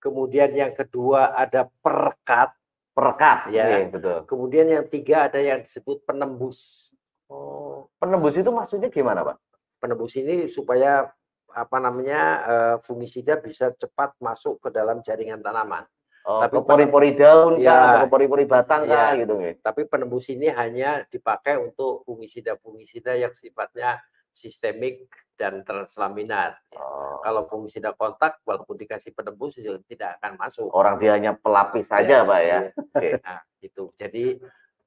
[0.00, 2.52] Kemudian yang kedua ada perekat.
[2.94, 3.66] Perekat, Ya.
[3.66, 4.18] Oke, betul.
[4.30, 6.92] Kemudian yang tiga ada yang disebut penembus.
[7.26, 9.36] Oh, penembus itu maksudnya gimana Pak?
[9.82, 11.10] Penembus ini supaya
[11.50, 15.82] apa namanya eh, fungisida bisa cepat masuk ke dalam jaringan tanaman.
[16.24, 17.74] Oh, Tapi pori-pori daun Ya.
[18.00, 19.26] kah, ke pori-pori batang kah, Ya.
[19.26, 19.58] gitu nggih.
[19.60, 23.98] Tapi penembus ini hanya dipakai untuk fungisida-fungisida yang sifatnya
[24.34, 25.06] sistemik
[25.38, 26.58] dan translaminar.
[26.74, 26.82] Ya.
[26.82, 30.66] Oh, Kalau fungisida kontak, walaupun dikasih penembus juga tidak akan masuk.
[30.74, 32.44] orang dia hanya pelapis saja Pak ya.
[32.44, 32.58] Iya.
[32.74, 33.10] Oke.
[33.24, 33.84] Nah, itu.
[33.94, 34.24] Jadi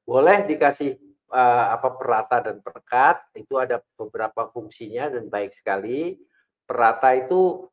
[0.03, 0.91] boleh dikasih
[1.31, 6.19] eh, apa perata dan perekat itu ada beberapa fungsinya dan baik sekali.
[6.67, 7.67] Perata itu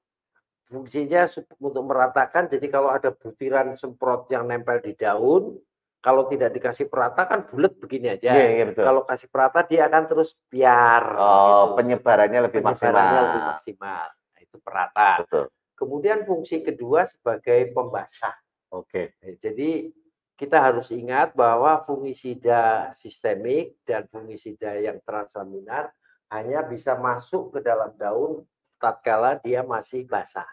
[0.71, 1.27] fungsinya
[1.61, 2.47] untuk meratakan.
[2.51, 5.59] Jadi kalau ada butiran semprot yang nempel di daun,
[6.05, 8.37] kalau tidak dikasih perata kan bulat begini aja.
[8.37, 8.85] Iya, iya betul.
[8.85, 11.03] Kalau kasih perata dia akan terus biar.
[11.17, 11.81] Oh, gitu.
[11.81, 13.25] penyebarannya lebih Penyebarannya maksimal.
[13.25, 14.07] lebih maksimal.
[14.12, 15.09] Nah, itu perata.
[15.25, 15.45] Betul.
[15.73, 18.37] Kemudian fungsi kedua sebagai pembasah.
[18.77, 19.17] Oke.
[19.25, 19.88] Eh, Jadi
[20.37, 25.88] kita harus ingat bahwa fungisida sistemik dan fungisida yang translaminar
[26.29, 28.45] hanya bisa masuk ke dalam daun
[28.77, 30.47] tatkala dia masih basah.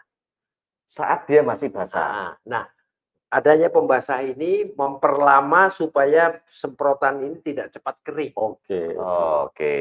[0.88, 2.08] Saat dia masih basah.
[2.08, 2.64] Nah, nah,
[3.32, 8.36] adanya pembasah ini memperlama supaya semprotan ini tidak cepat kering.
[8.36, 8.92] Oke.
[9.00, 9.76] Oke.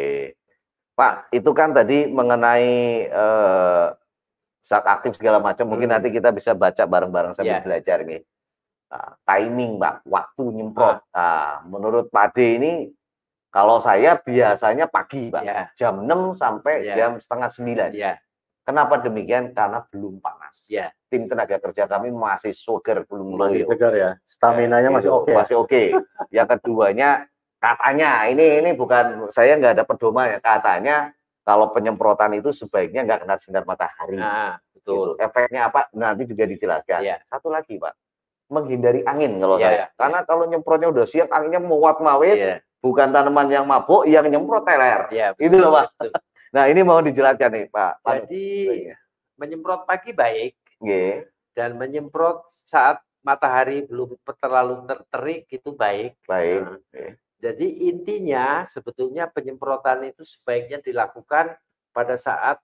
[0.96, 2.72] Pak, itu kan tadi mengenai
[3.06, 3.86] eh,
[4.64, 5.68] zat aktif segala macam.
[5.68, 6.00] Mungkin Hmm.
[6.00, 7.64] nanti kita bisa baca bareng-bareng sambil Ya.
[7.64, 8.24] belajar nih.
[8.92, 11.00] Nah, timing, Pak, waktu nyemprot.
[11.12, 12.72] Nah, menurut Pak D ini,
[13.48, 15.44] kalau saya biasanya pagi, Pak.
[15.44, 16.96] Ya, Jam 6 sampai Ya.
[16.96, 17.92] jam setengah 9.
[17.96, 18.16] ya,
[18.72, 19.52] Kenapa demikian?
[19.52, 20.64] Karena belum panas.
[20.72, 20.96] Ya.
[21.12, 23.76] Tim tenaga kerja kami masih seger, belum Masih loyo.
[23.76, 24.12] segar ya.
[24.24, 25.28] Stamina-nya masih Itu, oke.
[25.28, 25.38] ya?
[25.44, 25.82] Masih oke.
[26.32, 27.10] Yang keduanya
[27.60, 31.12] katanya ini ini bukan saya nggak ada pedoman ya katanya
[31.44, 34.16] kalau penyemprotan itu sebaiknya nggak kena sinar matahari.
[34.16, 34.88] nah, Gitu.
[34.88, 35.10] betul.
[35.20, 35.92] Efeknya apa?
[35.92, 37.00] Nanti juga dijelaskan.
[37.04, 37.20] Iya.
[37.28, 37.92] Satu lagi pak,
[38.48, 39.76] menghindari angin kalau Iya, saya.
[39.76, 39.86] iya.
[40.00, 44.64] Karena kalau nyemprotnya udah siap, anginnya muat mawit, Iya, bukan tanaman yang mabuk, yang nyemprot
[44.64, 45.12] teler.
[45.12, 45.86] iya, Itu loh pak.
[46.00, 46.12] betul.
[46.52, 48.04] Nah ini mau dijelaskan nih pak.
[48.04, 48.46] Jadi
[49.40, 56.20] menyemprot pagi baik Nggih, dan menyemprot saat matahari belum terlalu ter- terik itu baik.
[56.28, 56.60] baik.
[56.62, 57.06] Nah, Oke.
[57.42, 61.58] Jadi intinya sebetulnya penyemprotan itu sebaiknya dilakukan
[61.90, 62.62] pada saat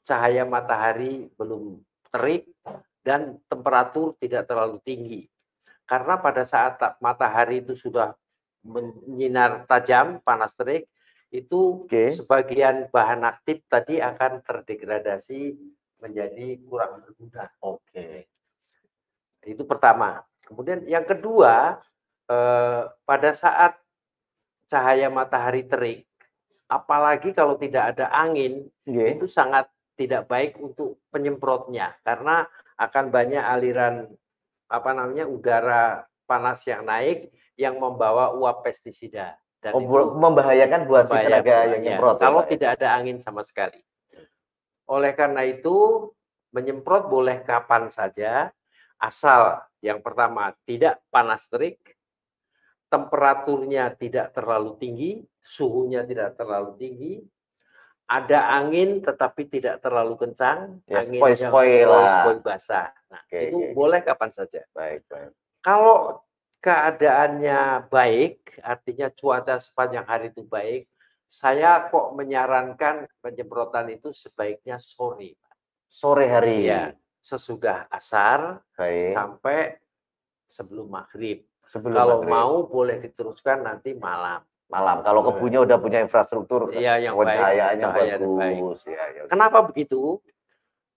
[0.00, 2.48] cahaya matahari belum terik
[3.04, 5.28] dan temperatur tidak terlalu tinggi.
[5.84, 8.16] Karena pada saat ta- matahari itu sudah
[8.64, 10.88] menyinar tajam, panas terik,
[11.34, 12.14] itu Oke.
[12.14, 15.58] sebagian bahan aktif tadi akan terdegradasi
[15.98, 17.50] menjadi kurang berguna.
[17.58, 18.30] Oke.
[19.42, 20.22] Itu pertama.
[20.46, 21.82] Kemudian yang kedua,
[22.30, 23.74] eh, pada saat
[24.70, 26.06] cahaya matahari terik,
[26.70, 29.18] apalagi kalau tidak ada angin, Nggih.
[29.18, 29.66] itu sangat
[29.98, 32.46] tidak baik untuk penyemprotnya karena
[32.78, 34.10] akan banyak aliran
[34.66, 39.38] apa namanya udara panas yang naik yang membawa uap pestisida.
[39.64, 42.20] Dan Oh, membahayakan buat si tenaga yang ya, nyemprot.
[42.20, 42.48] ya, kalau ya?
[42.52, 43.80] tidak ada angin sama sekali.
[44.84, 46.12] Oleh karena itu,
[46.52, 48.52] menyemprot boleh kapan saja,
[49.00, 51.80] asal yang pertama tidak panas terik,
[52.92, 57.12] temperaturnya tidak terlalu tinggi, suhunya tidak terlalu tinggi,
[58.04, 61.40] ada angin tetapi tidak terlalu kencang, Ya, angin sepoi-sepoi
[61.80, 62.28] yang lah.
[62.28, 62.88] sepoi-sepoi basah.
[63.08, 63.72] Nah, Oke, itu oke.
[63.72, 64.60] boleh kapan saja.
[64.76, 65.32] Baik, baik.
[65.64, 66.20] Kalau
[66.64, 70.88] keadaannya baik, artinya cuaca sepanjang hari itu baik,
[71.28, 75.36] saya kok menyarankan penyemprotan itu sebaiknya sore.
[75.84, 76.64] Sore hari.
[76.64, 79.12] Iya, sesudah asar Baik.
[79.12, 79.58] sampai
[80.48, 81.44] sebelum maghrib.
[81.68, 82.32] Sebelum Kalau maghrib.
[82.32, 84.40] mau boleh diteruskan nanti malam.
[84.64, 85.04] malam.
[85.04, 88.40] Kalau kebunnya udah punya infrastruktur, Iya, yang baik, pencahayaannya cahaya dan baik.
[88.58, 88.80] bagus.
[88.88, 89.22] Ya, ya.
[89.28, 90.18] Kenapa begitu?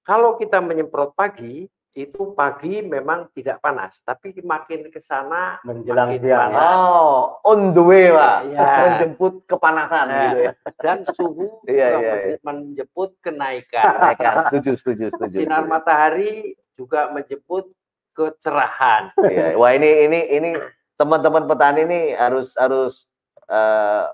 [0.08, 1.68] Kalau kita menyemprot pagi,
[1.98, 6.54] itu pagi memang tidak panas, tapi makin ke sana menjelang Makin siang.
[6.54, 6.62] panas.
[6.78, 8.38] Oh, on the way, Pak.
[8.48, 8.68] Iya.
[8.86, 10.52] Menjemput kepanasan Nah, gitu ya.
[10.78, 13.82] dan suhu Iya, juga iya, men- menjemput kenaikan.
[13.98, 14.34] Kenaikan.
[14.48, 15.36] Setuju, setuju, setuju.
[15.42, 17.74] Sinar matahari juga menjemput
[18.14, 19.18] kecerahan.
[19.20, 19.58] Iya.
[19.58, 20.50] Wah, ini ini ini
[20.94, 23.10] teman-teman petani ini harus harus
[23.44, 24.06] eh,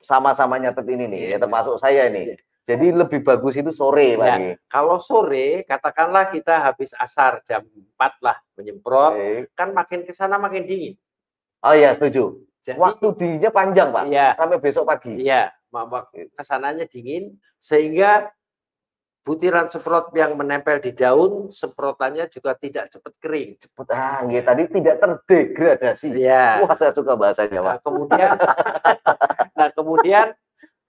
[0.00, 1.30] sama-sama nyatet ini nih, Iya.
[1.34, 2.32] ya termasuk saya ini.
[2.68, 4.28] Jadi lebih bagus itu sore, Pak.
[4.28, 4.36] Ya.
[4.36, 4.52] Ini.
[4.68, 9.42] Kalau sore, katakanlah kita habis asar jam 4 lah menyemprot, Baik.
[9.56, 10.92] kan makin ke sana makin dingin.
[11.64, 12.44] Oh iya, setuju.
[12.60, 14.04] Jadi, Waktu dinginnya panjang, Pak.
[14.12, 14.36] Iya.
[14.36, 15.16] Sampai besok pagi.
[15.16, 15.48] Iya,
[16.36, 18.28] ke sananya dingin sehingga
[19.24, 23.50] butiran semprot yang menempel di daun semprotannya juga tidak cepat kering.
[23.64, 26.08] Cepet, ah, nggih, tadi tidak terdegradasi.
[26.20, 26.68] Iya.
[26.68, 27.72] Wah, saya suka bahasanya, Pak.
[27.72, 28.30] Nah, kemudian
[29.56, 30.26] nah kemudian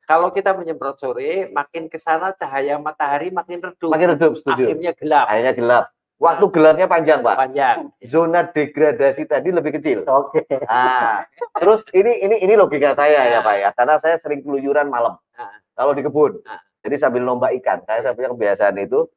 [0.09, 3.93] kalau kita menyemprot sore makin ke sana cahaya matahari makin redup.
[3.93, 4.65] Makin redup, setuju.
[4.65, 5.85] Akhirnya gelap, Akhirnya gelap.
[6.19, 7.37] Waktu gelapnya panjang, Pak.
[7.37, 7.77] panjang.
[8.03, 10.03] Zona degradasi tadi lebih kecil.
[10.09, 10.43] Oke.
[10.67, 11.23] Ah,
[11.55, 13.39] terus ini ini ini logika saya ya Ya.
[13.39, 15.15] Pak ya, karena saya sering keluyuran malam.
[15.37, 15.53] Ah.
[15.77, 16.41] Kalau di kebun.
[16.43, 16.59] Ah.
[16.83, 17.85] Jadi sambil lomba ikan.
[17.85, 19.07] Saya saya punya kebiasaan itu.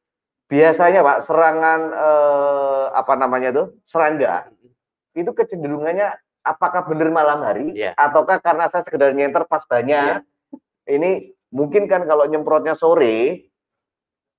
[0.46, 3.66] Biasanya Pak, serangan eh, apa namanya tuh?
[3.88, 4.46] Serangga.
[5.16, 6.12] Itu kecenderungannya
[6.44, 7.94] apakah benar malam hari Iya.
[7.94, 10.22] ataukah karena saya sekedar nyenter pas banyak.
[10.86, 11.10] Ini
[11.52, 13.48] mungkin kan kalau nyemprotnya sore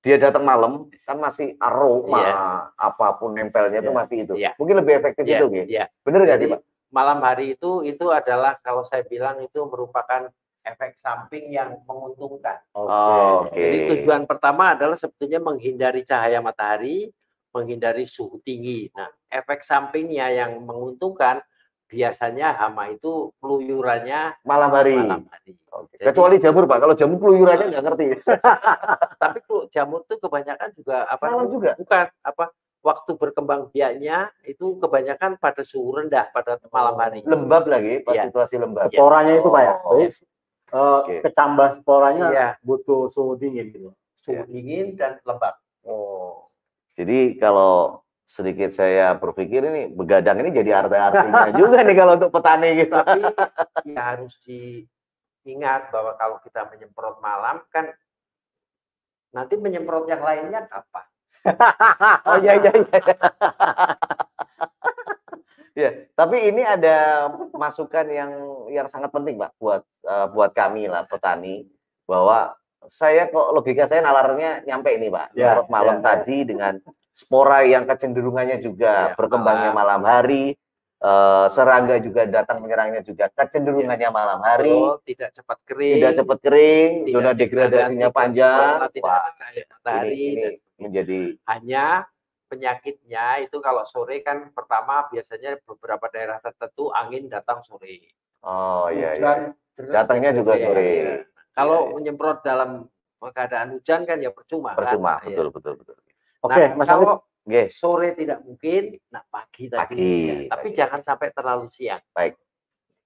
[0.04, 2.36] dia datang malam kan masih aroma Iya.
[2.76, 4.00] apa pun nempelnya itu Iya.
[4.04, 4.34] masih itu.
[4.36, 4.52] Iya.
[4.60, 5.66] Mungkin lebih efektif Iya, itu, gitu.
[5.72, 5.86] iya.
[6.04, 6.62] Bener nggak sih Pak?
[6.94, 10.30] malam hari itu itu adalah kalau saya bilang itu merupakan
[10.62, 12.62] efek samping yang menguntungkan.
[12.72, 13.58] Oke.
[13.58, 17.10] Jadi tujuan pertama adalah sebetulnya menghindari cahaya matahari,
[17.50, 18.94] menghindari suhu tinggi.
[18.94, 21.42] Nah, efek sampingnya yang menguntungkan
[21.94, 24.98] biasanya hama itu peluyurannya malam hari.
[24.98, 25.54] malam hari.
[25.70, 26.02] Oke.
[26.02, 28.06] Jadi- Kecuali jamur Pak, kalau jamur keluyurannya nggak ngerti.
[29.22, 29.38] Tapi
[29.70, 31.24] jamur itu kebanyakan juga apa?
[31.30, 31.72] Malam juga?
[31.78, 32.46] Bukan apa?
[32.84, 37.24] Waktu berkembang biaknya itu kebanyakan pada suhu rendah pada malam hari.
[37.24, 38.28] Lembab lagi, pas Iya.
[38.28, 38.92] situasi lembab.
[38.92, 39.74] Sporanya itu Pak ya.
[39.88, 39.92] Oh.
[39.96, 40.06] Jadi
[40.74, 41.16] eh, Oke.
[41.24, 43.90] kecambah sporanya Iya, butuh suhu dingin gitu.
[44.20, 44.44] suhu Iya.
[44.52, 45.56] dingin dan lembab.
[45.88, 46.52] Oh.
[47.00, 48.03] Jadi kalau
[48.34, 52.98] sedikit saya berpikir ini begadang ini jadi arti-artinya juga nih kalau untuk petani gitu.
[52.98, 53.22] Tapi
[53.93, 57.93] ya harus diingat bahwa kalau kita menyemprot malam kan
[59.38, 61.06] nanti menyemprot yang lainnya kapan?
[62.24, 63.15] Oh iya iya iya.
[65.74, 68.32] Ya, tapi ini ada masukan yang
[68.69, 71.65] yang sangat penting, Pak, buat eh, buat kami lah petani
[72.06, 72.54] bahwa
[72.88, 75.36] saya kok logika saya nalarnya nyampe ini, Pak.
[75.36, 76.06] Ya, Menurut malam ya, ya.
[76.08, 76.74] tadi dengan
[77.13, 80.02] spora yang kecenderungannya juga Ya, berkembangnya malam.
[80.02, 80.45] malam hari,
[80.99, 86.38] eh, serangga juga datang menyerangnya juga kecenderungannya malam hari, Betul, tidak cepat kering, tidak cepat
[86.41, 88.73] kering, tidak zona degradasinya degradasi, panjang.
[88.89, 91.86] tidak Wah, ada cahaya ini, matahari ini dan menjadi hanya
[92.47, 98.13] penyakitnya itu kalau sore kan pertama biasanya beberapa daerah tertentu angin datang sore.
[98.41, 99.32] oh iya iya.
[99.73, 100.86] Hujan Datangnya juga sore.
[100.86, 101.13] Iya.
[101.52, 101.93] Kalau Iya, iya.
[101.95, 102.69] menyemprot dalam
[103.23, 104.73] keadaan hujan kan ya percuma.
[104.73, 104.86] kan?
[104.86, 105.28] Percuma, Iya.
[105.32, 105.97] betul betul betul.
[106.44, 107.72] Oke, Nah, Mas kalau Oke.
[107.72, 109.96] sore tidak mungkin, nah pagi tadi.
[109.96, 110.36] Pagi, ya.
[110.52, 110.78] Tapi pagi.
[110.80, 112.04] jangan sampai terlalu siang.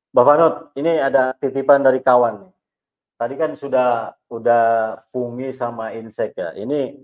[0.09, 2.49] Bapak Nut, ini ada titipan dari kawan.
[3.17, 4.65] Tadi kan sudah udah
[5.13, 6.53] fungi sama insek ya.
[6.57, 6.97] Ini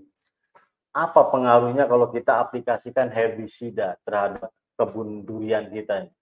[0.94, 6.12] apa pengaruhnya kalau kita aplikasikan herbisida terhadap kebun durian kita ini?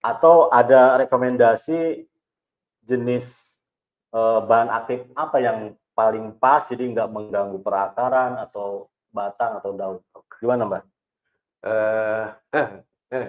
[0.00, 2.04] Atau ada rekomendasi
[2.84, 3.56] jenis
[4.12, 5.58] eh, bahan aktif apa yang
[5.96, 9.96] paling pas jadi nggak mengganggu perakaran atau batang atau daun?
[10.36, 10.82] Gimana Mbak?
[11.64, 13.26] Eh,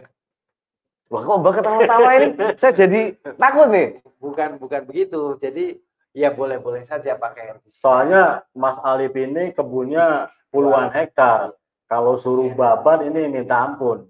[1.08, 2.28] Wah kok mbak ketawa-tawa ini?
[2.60, 4.04] Saya jadi takut nih.
[4.20, 5.40] bukan bukan begitu.
[5.40, 5.80] Jadi
[6.12, 7.80] ya boleh-boleh saja pakai herbisida.
[7.80, 11.56] Soalnya Mas Alif ini kebunnya puluhan hektar.
[11.88, 12.60] Kalau suruh Iya.
[12.60, 14.04] babat ini minta ampun.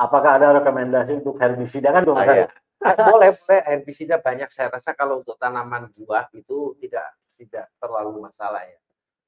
[0.00, 2.48] Apakah ada rekomendasi untuk herbisida kan Mas Ah, iya.
[2.80, 8.24] Ah, boleh boleh herbisida banyak saya rasa kalau untuk tanaman buah itu tidak tidak terlalu
[8.24, 8.78] masalah ya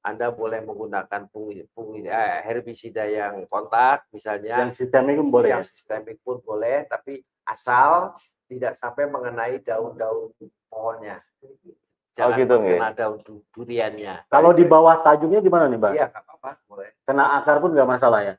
[0.01, 5.49] Anda boleh menggunakan pungi, pungi, eh, herbisida yang kontak misalnya Yang sistemik pun boleh.
[5.53, 8.17] yang sistemik pun boleh, tapi asal
[8.49, 10.33] tidak sampai mengenai daun-daun
[10.65, 11.21] pohonnya.
[12.11, 12.77] Jangan gitu, nggih.
[12.81, 14.27] kena daun du- duriannya.
[14.27, 15.91] Kalau di bawah tajuknya gimana nih, Mbak?
[15.95, 16.89] Iya, nggak apa-apa, boleh.
[17.07, 18.35] Kena akar pun nggak masalah ya.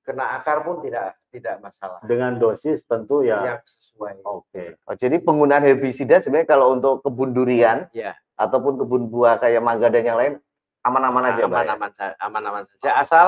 [0.00, 2.00] Kena akar pun tidak tidak masalah.
[2.06, 3.58] Dengan dosis tentu ya.
[3.60, 4.24] Yang sesuai.
[4.24, 4.80] Oke.
[4.88, 9.92] Oh, jadi penggunaan herbisida sebenarnya kalau untuk kebun durian Ya, ataupun kebun buah kayak mangga
[9.92, 10.34] dan yang lain
[10.80, 11.46] aman-aman aja, ya?
[11.48, 12.90] aman-aman saja, aman-aman saja.
[12.96, 13.26] Asal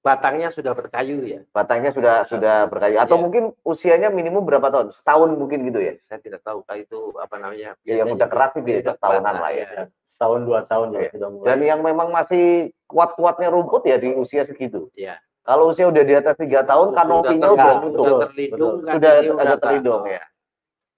[0.00, 1.40] batangnya sudah berkayu ya.
[1.52, 3.22] Batangnya sudah sudah berkayu atau Iya.
[3.22, 4.96] mungkin usianya minimum berapa tahun?
[4.96, 6.00] Setahun mungkin gitu ya.
[6.08, 7.76] Saya tidak tahu kalau itu apa namanya.
[7.84, 9.66] Ya, yang biasanya udah keras sih udah biasa setahunan lah ya.
[9.68, 9.84] ya.
[10.08, 11.10] Setahun dua tahun ya Iya.
[11.12, 11.46] sudah mulai.
[11.52, 12.44] Dan yang memang masih
[12.88, 14.88] kuat-kuatnya rumput ya di usia segitu.
[14.96, 15.20] Iya.
[15.44, 18.92] Kalau usia udah di atas tiga tahun, Sudah kanopinya udah Betul, tutup, sudah terlindung kan
[18.96, 20.22] sudah ada terlindung ya.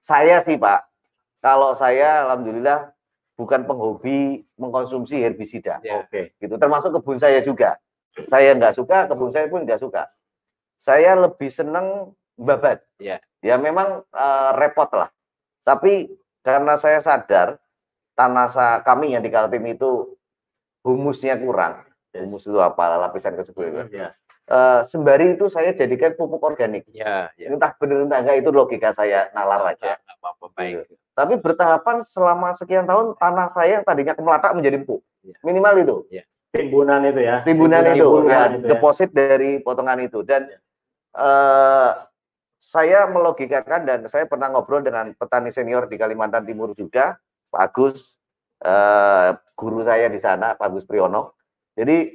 [0.03, 0.81] Saya sih Pak,
[1.43, 2.91] kalau saya alhamdulillah
[3.35, 5.81] bukan penghobi mengkonsumsi herbisida.
[5.83, 6.05] Ya.
[6.05, 6.37] Oke.
[6.39, 6.57] gitu.
[6.57, 7.81] Termasuk kebun saya juga.
[8.29, 10.09] Saya nggak suka kebun saya pun nggak suka.
[10.77, 13.23] Saya lebih seneng babat Ya.
[13.41, 15.09] ya memang eh, repot lah.
[15.63, 16.11] Tapi
[16.43, 17.57] karena saya sadar
[18.19, 20.19] tanah sa- kami yang di Kaltim itu
[20.83, 21.87] humusnya kurang.
[22.13, 23.01] Humus itu apa?
[23.01, 23.81] Lapisan kesebut itu
[24.53, 24.61] Ya.
[24.77, 27.49] Eh, sembari itu saya jadikan pupuk organik Ya, ya.
[27.49, 30.93] entah benar entah enggak itu logika saya nalar aja Nggak apa-apa baik.
[31.13, 35.37] tapi bertahapan selama sekian tahun tanah saya yang tadinya kemelatak menjadi empuk Ya.
[35.41, 35.97] minimal itu
[36.53, 37.41] Timbunan itu ya.
[37.41, 38.71] timbunan itu timbunan ya, itu ya.
[38.77, 40.59] deposit dari potongan itu dan Ya.
[41.15, 41.91] eh,
[42.61, 47.17] saya melogikakan dan saya pernah ngobrol dengan petani senior di Kalimantan Timur juga
[47.49, 48.21] Pak Agus
[48.61, 51.33] eh, guru saya di sana Pak Agus Priyono
[51.73, 52.13] jadi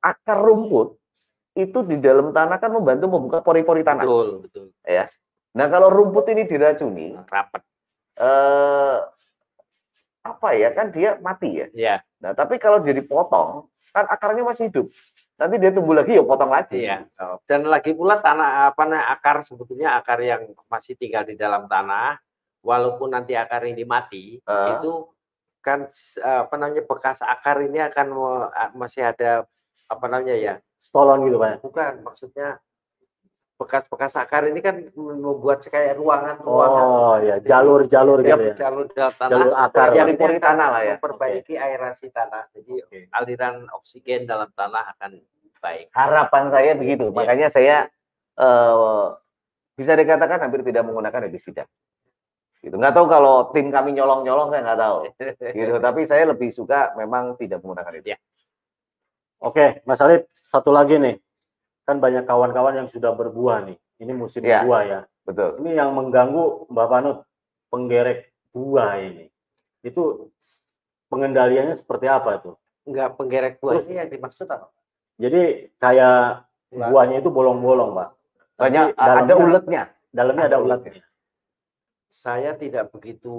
[0.00, 0.98] akar rumput
[1.54, 4.64] itu di dalam tanah kan membantu membuka pori-pori tanah Betul, betul.
[4.82, 5.06] ya
[5.54, 7.62] nah kalau rumput ini diracuni Rapat.
[8.16, 8.98] eh,
[10.24, 14.72] apa ya kan dia mati ya Ya, Nah, tapi kalau dia dipotong, kan akarnya masih
[14.72, 14.88] hidup.
[15.36, 16.80] Nanti dia tumbuh lagi ya potong lagi.
[16.80, 17.04] iya.
[17.44, 22.16] Dan lagi pula tanah apa namanya akar sebetulnya akar yang masih tinggal di dalam tanah,
[22.64, 24.68] walaupun nanti akar ini mati, Eh.
[24.72, 25.12] itu
[25.60, 28.06] kan s- apa namanya bekas akar ini akan
[28.72, 29.44] masih ada
[29.84, 30.54] apa namanya ya?
[30.84, 31.64] Stolon gitu Pak.
[31.64, 32.60] Bukan, maksudnya
[33.54, 36.84] bekas-bekas akar ini kan membuat kayak ruangan-ruangan.
[36.84, 38.54] Oh ya, jalur-jalur Ya, gitu ya.
[38.68, 39.88] jalur dalam tanah Jalur akar.
[39.96, 40.08] yang
[40.42, 40.94] tanah lah ya.
[41.00, 42.50] Memperbaiki aerasi tanah.
[42.52, 42.98] Jadi Oke.
[43.14, 45.22] aliran oksigen dalam tanah akan
[45.64, 45.88] baik.
[45.96, 47.08] Harapan saya begitu.
[47.08, 47.16] Iya.
[47.16, 47.76] Makanya saya
[48.36, 49.06] eh,
[49.78, 51.64] bisa dikatakan hampir tidak menggunakan herbisida.
[52.60, 52.74] Gitu.
[52.76, 54.98] Nggak tahu kalau tim kami nyolong-nyolong saya nggak tahu.
[55.56, 55.74] Gitu.
[55.80, 58.12] Tapi saya lebih suka memang tidak menggunakan itu.
[58.12, 58.18] Iya.
[59.42, 61.16] Oke, Mas Alif, satu lagi nih.
[61.84, 63.76] Kan banyak kawan-kawan yang sudah berbuah nih.
[64.00, 64.64] Ini musim Iya.
[64.64, 65.00] buah ya.
[65.24, 65.60] Betul.
[65.64, 67.18] Ini yang mengganggu Mbak Panut,
[67.68, 69.28] penggerek buah ini.
[69.84, 70.32] Itu
[71.08, 72.56] pengendaliannya seperti apa tuh?
[72.84, 74.68] Enggak penggerek buah Terus- ini yang dimaksud apa?
[75.20, 78.08] Jadi kayak buahnya itu bolong-bolong, Pak.
[78.58, 79.82] Banyak ada dalamnya- uletnya.
[80.14, 81.02] Dalamnya ada ada ulatnya.
[82.08, 83.34] Saya tidak begitu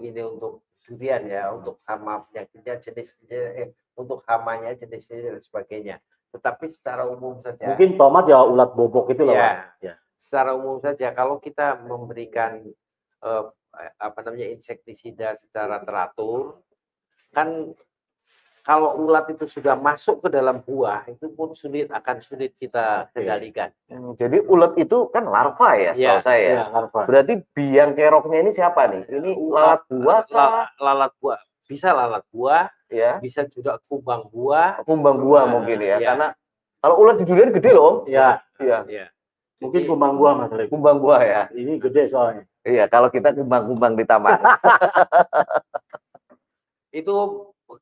[0.00, 5.96] ini untuk durian ya, untuk hama penyakitnya jenis eh, untuk hamanya jenisnya dan sebagainya.
[6.34, 7.74] Tetapi secara umum saja.
[7.74, 9.70] Mungkin tomat ya ulat bobok itu loh, ya.
[9.80, 9.94] Ya.
[10.18, 12.64] secara umum saja kalau kita memberikan
[13.22, 13.44] eh,
[13.98, 16.62] apa namanya insektisida secara teratur
[17.34, 17.74] kan
[18.64, 23.68] kalau ulat itu sudah masuk ke dalam buah itu pun sulit akan sulit kita kendalikan.
[23.92, 26.40] Hmm, Jadi ulet itu kan larva ya, Iya, setahu saya.
[26.40, 26.54] ya.
[26.56, 27.00] Ya, larva.
[27.04, 29.04] Berarti biang keroknya ini siapa nih?
[29.04, 30.48] Ini lalat buah kah?
[30.48, 34.80] La- lalat buah bisa lalat buah, Ya, bisa juga kumbang buah.
[34.84, 35.96] kumbang buah Nah, mungkin ya.
[36.00, 36.08] iya.
[36.12, 36.28] Karena
[36.80, 38.04] kalau ulat di durian gede loh.
[38.08, 39.06] Ya, Iya, Ya.
[39.60, 41.42] mungkin Jadi, kumbang buah Mas kumbang buah ya.
[41.52, 42.44] Ini gede soalnya.
[42.64, 44.40] Iya, kalau kita kumbang-kumbang di taman.
[46.94, 47.14] itu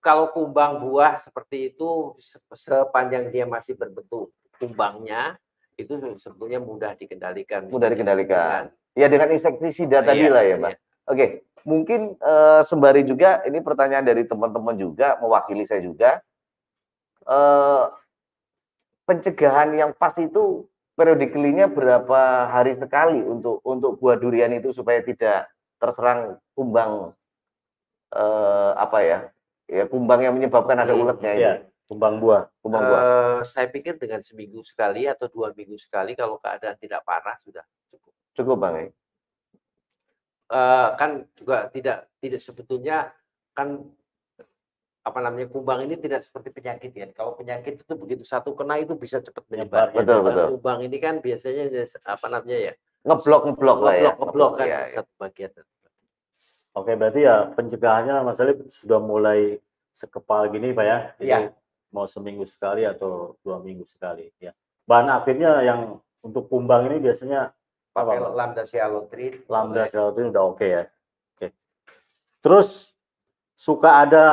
[0.00, 5.36] kalau kumbang buah seperti itu se- sepanjang dia masih berbentuk kumbangnya
[5.74, 7.66] itu sebetulnya mudah dikendalikan.
[7.68, 8.70] Mudah dikendalikan.
[8.92, 10.70] Ya dengan insektisida tadi Iya, lah ya, Mbak.
[10.70, 10.78] iya.
[11.08, 11.26] Oke,
[11.64, 16.20] mungkin eh, sembari juga ini pertanyaan dari teman-teman juga mewakili saya juga.
[17.26, 17.84] Eh,
[19.08, 25.48] pencegahan yang pas itu periodically-nya berapa hari sekali untuk untuk buah durian itu supaya tidak
[25.80, 27.16] terserang kumbang
[28.12, 29.18] eh, apa ya?
[29.72, 31.40] Ya kumbang yang menyebabkan ada Hmm, uletnya ini.
[31.40, 31.52] Iya,
[31.88, 32.44] kumbang buah.
[32.60, 33.00] Kumbang buah.
[33.00, 37.64] Eh, saya pikir dengan seminggu sekali atau dua minggu sekali kalau keadaan tidak parah sudah
[37.88, 38.12] cukup.
[38.36, 38.74] Cukup, Bang.
[38.76, 38.84] ya?
[40.52, 43.16] Eh, kan juga tidak tidak sebetulnya
[43.56, 43.80] kan
[45.02, 47.08] apa namanya kumbang ini tidak seperti penyakit ya.
[47.16, 49.88] Kalau penyakit itu begitu satu kena itu bisa cepat menyebar.
[49.88, 50.46] Menyebar, Betul, Kalau betul.
[50.60, 54.02] Kumbang ini kan biasanya ya, apa namanya ya Ngeblok ngeblok lah ya.
[54.14, 54.94] ngeblok ngeblok kan ya, ya.
[55.00, 55.50] satu bagian.
[56.72, 59.60] Oke, berarti ya pencegahannya Mas Alif sudah mulai
[59.92, 60.98] sekepal gini Pak ya.
[61.20, 61.38] Itu Iya.
[61.92, 64.56] mau seminggu sekali atau dua minggu sekali ya.
[64.88, 67.52] Bahan aktifnya yang untuk kumbang ini biasanya
[67.92, 68.32] pakai Apa, Pak?
[68.32, 70.88] lambda sialotrin lambda itu udah oke ya.
[71.36, 71.52] Oke.
[72.40, 72.96] Terus
[73.52, 74.24] suka ada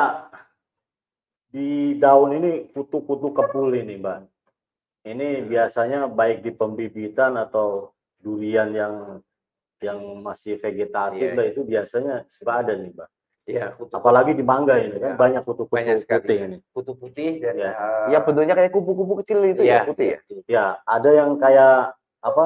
[1.50, 4.18] di daun ini kutu-kutu kepul ini, Mbak.
[5.10, 7.90] Ini biasanya baik di pembibitan atau
[8.22, 8.94] durian yang
[9.80, 13.10] yang masih vegetatif Iya, lah itu biasanya suka ada nih, Mbak.
[13.50, 16.58] ya kutu, Apalagi di mangga ini kan Ya, banyak kutu-kutu banyak putih ini.
[16.70, 17.72] kutu putih dan Iya.
[17.72, 20.20] eh, Ya bentuknya kayak kupu-kupu kecil itu ya, iya, putih ya.
[20.46, 22.46] Ya, ada yang kayak apa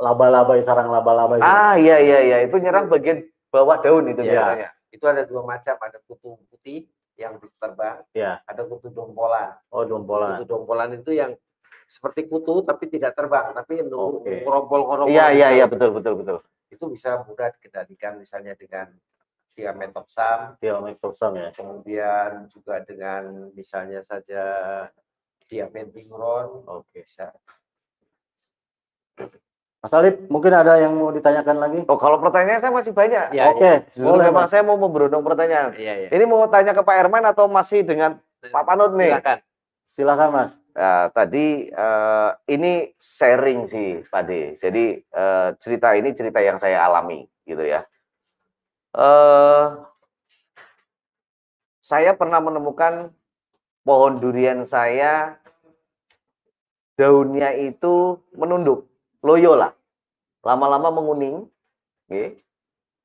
[0.00, 1.36] laba-laba sarang laba-laba.
[1.38, 3.22] Ah iya iya iya itu nyerang bagian
[3.52, 4.32] bawah daun itu Iya.
[4.34, 4.68] biasanya.
[4.90, 8.42] itu ada dua macam ada kutu putih yang bisa terbang Ya.
[8.42, 10.42] ada kutu dompolan Oh, dompolan.
[10.42, 11.38] kutu dompolan itu yang
[11.90, 14.46] seperti kutu tapi tidak terbang tapi Oke.
[14.46, 15.56] ngerompol-ngerompol Iya iya gitu.
[15.58, 16.36] iya betul betul betul.
[16.70, 18.86] itu bisa mudah dikendalikan misalnya dengan
[19.50, 21.50] diametoxam Thiamethoxam ya.
[21.50, 24.42] kemudian juga dengan misalnya saja
[25.50, 27.02] diamendingron Oke.
[27.02, 27.34] bisa
[29.80, 31.80] Mas Alip, mungkin ada yang mau ditanyakan lagi?
[31.88, 33.32] Oh kalau pertanyaan saya masih banyak.
[33.32, 34.52] Ya, Oke, Justru boleh memang Mas.
[34.52, 35.72] saya mau memberondong pertanyaan.
[35.72, 39.16] iya iya Ini mau tanya ke Pak Herman atau masih dengan Pak Panut nih?
[39.16, 39.38] silakan
[39.90, 40.52] Silakan Mas.
[40.70, 44.54] Nah, tadi eh, ini sharing sih Pak De.
[44.54, 47.82] Jadi eh, cerita ini cerita yang saya alami gitu ya.
[48.94, 49.64] Eh,
[51.82, 53.10] saya pernah menemukan
[53.82, 55.34] pohon durian saya
[56.94, 58.86] daunnya itu menunduk,
[59.24, 59.72] loyo lah.
[60.44, 61.48] Lama-lama menguning,
[62.06, 62.24] oke.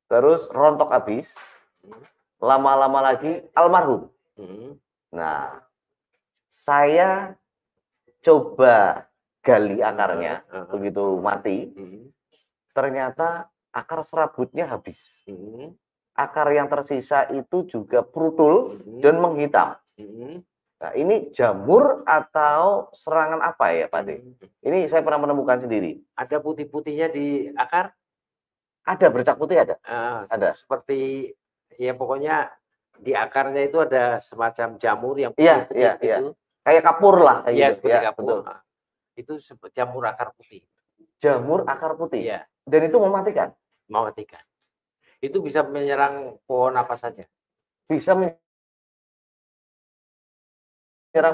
[0.08, 1.28] terus rontok habis.
[2.40, 4.12] Lama-lama lagi almarhum.
[4.38, 4.78] Hmm,
[5.16, 5.64] Nah,
[6.66, 7.38] saya
[8.26, 9.06] coba
[9.46, 12.10] gali akarnya ah, ah, begitu mati, hmm,
[12.74, 14.98] ternyata akar serabutnya habis.
[15.30, 15.78] hmm,
[16.16, 19.78] Akar yang tersisa itu juga prutul hmm, dan menghitam.
[20.00, 20.42] hmm,
[20.76, 24.20] Nah, ini jamur atau serangan apa ya, Pak De?
[24.60, 26.04] Ini saya pernah menemukan sendiri.
[26.20, 27.96] ada putih-putihnya di akar
[28.86, 29.82] Ada bercak putih ada.
[29.82, 30.54] Ah, Ada.
[30.54, 31.32] seperti
[31.80, 32.54] ya pokoknya
[33.02, 36.18] di akarnya itu ada semacam jamur yang putih-putih iya, iya.
[36.22, 36.38] gitu.
[36.66, 37.76] Kayak kapur lah kayak Iya, gitu.
[37.78, 38.24] seperti Ya, kapur.
[38.26, 38.42] betul.
[38.50, 38.60] Ah,
[39.16, 39.34] Itu
[39.72, 40.62] jamur akar putih.
[41.16, 42.20] Jamur akar putih.
[42.26, 43.54] Iya, Dan itu mematikan.
[43.86, 44.42] mematikan.
[45.22, 47.24] Itu bisa menyerang pohon apa saja.
[47.86, 48.36] Bisa menyerang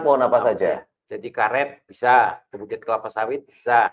[0.04, 0.68] pohon apa Ah, saja.
[0.68, 0.84] iya.
[1.08, 3.92] Jadi karet bisa, kemudian kelapa sawit bisa,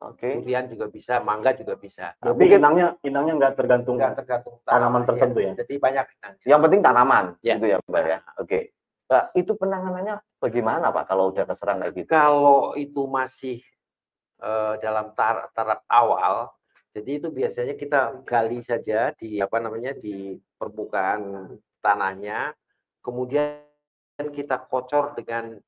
[0.00, 0.40] Oke.
[0.40, 2.12] durian juga bisa, mangga juga bisa.
[2.16, 5.08] Tapi Mungkin- inangnya inangnya nggak tergantung Enggak tergantung tanaman iya.
[5.08, 5.52] tertentu ya?
[5.58, 6.34] Jadi banyak inang.
[6.44, 7.54] Yang penting tanaman, Ya.
[7.56, 8.18] gitu ya, Mbak ya.
[8.38, 8.58] Oke.
[9.04, 10.14] Nah, itu penanganannya
[10.44, 12.08] bagaimana, Pak, kalau udah keserang kayak gitu?
[12.12, 13.64] Kalau itu masih
[14.44, 16.52] eh, dalam tar- taraf awal,
[16.92, 22.52] jadi itu biasanya kita gali saja di apa namanya di permukaan tanahnya,
[23.02, 23.64] kemudian
[24.14, 25.58] kita kocor dengan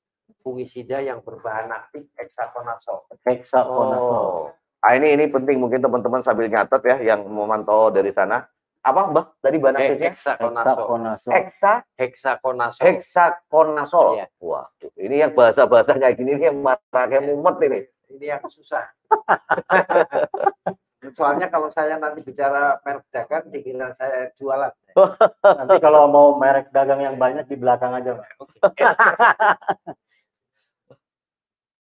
[0.47, 3.11] fungisida yang berbahan aktif hexaconazole.
[3.27, 4.23] hexaconazole.
[4.23, 4.55] Oh.
[4.79, 8.47] Ah, ini ini penting mungkin teman-teman sambil nyatet ya yang memantau dari sana.
[8.87, 9.27] Apa, Mbak?
[9.43, 10.11] Tadi bahan Eh, aktifnya?
[10.15, 10.79] hexaconazole.
[10.79, 11.35] Hexaconazole.
[11.35, 12.87] Hexa Hexaconazole.
[12.87, 14.15] hexaconazole.
[14.15, 14.27] Iya.
[14.39, 16.63] Wah, ini yang bahasa-bahasa kayak gini nih yang
[16.95, 17.81] kayak mumet ini.
[18.15, 18.87] Ini yang susah.
[21.19, 24.71] Soalnya kalau saya nanti bicara merek dagang, dikira saya jualan.
[25.59, 28.27] Nanti kalau mau merek dagang yang banyak di belakang aja, Pak.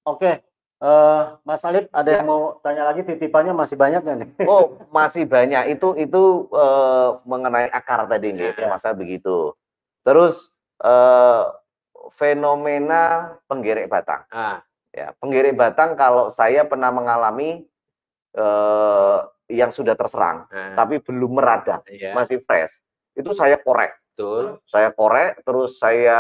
[0.06, 0.32] Oke.
[0.82, 3.04] eh, Mas Alip, ada yang mau tanya lagi?
[3.04, 4.30] Titipannya masih banyak nggak nih?
[4.48, 5.78] Oh, masih banyak.
[5.78, 8.68] Itu itu eh, mengenai akar tadi nih, Ya.
[8.68, 9.56] masa begitu.
[10.04, 10.52] Terus
[10.84, 11.44] eh,
[12.14, 14.24] fenomena penggerek batang.
[14.30, 14.62] Ah,
[14.96, 17.68] Ya, penggerek batang kalau saya pernah mengalami
[18.32, 19.20] eh,
[19.52, 22.80] yang sudah terserang, ah, tapi belum meradang, iya, masih fresh.
[23.14, 24.64] Itu saya korek, betul.
[24.64, 26.20] saya korek, terus saya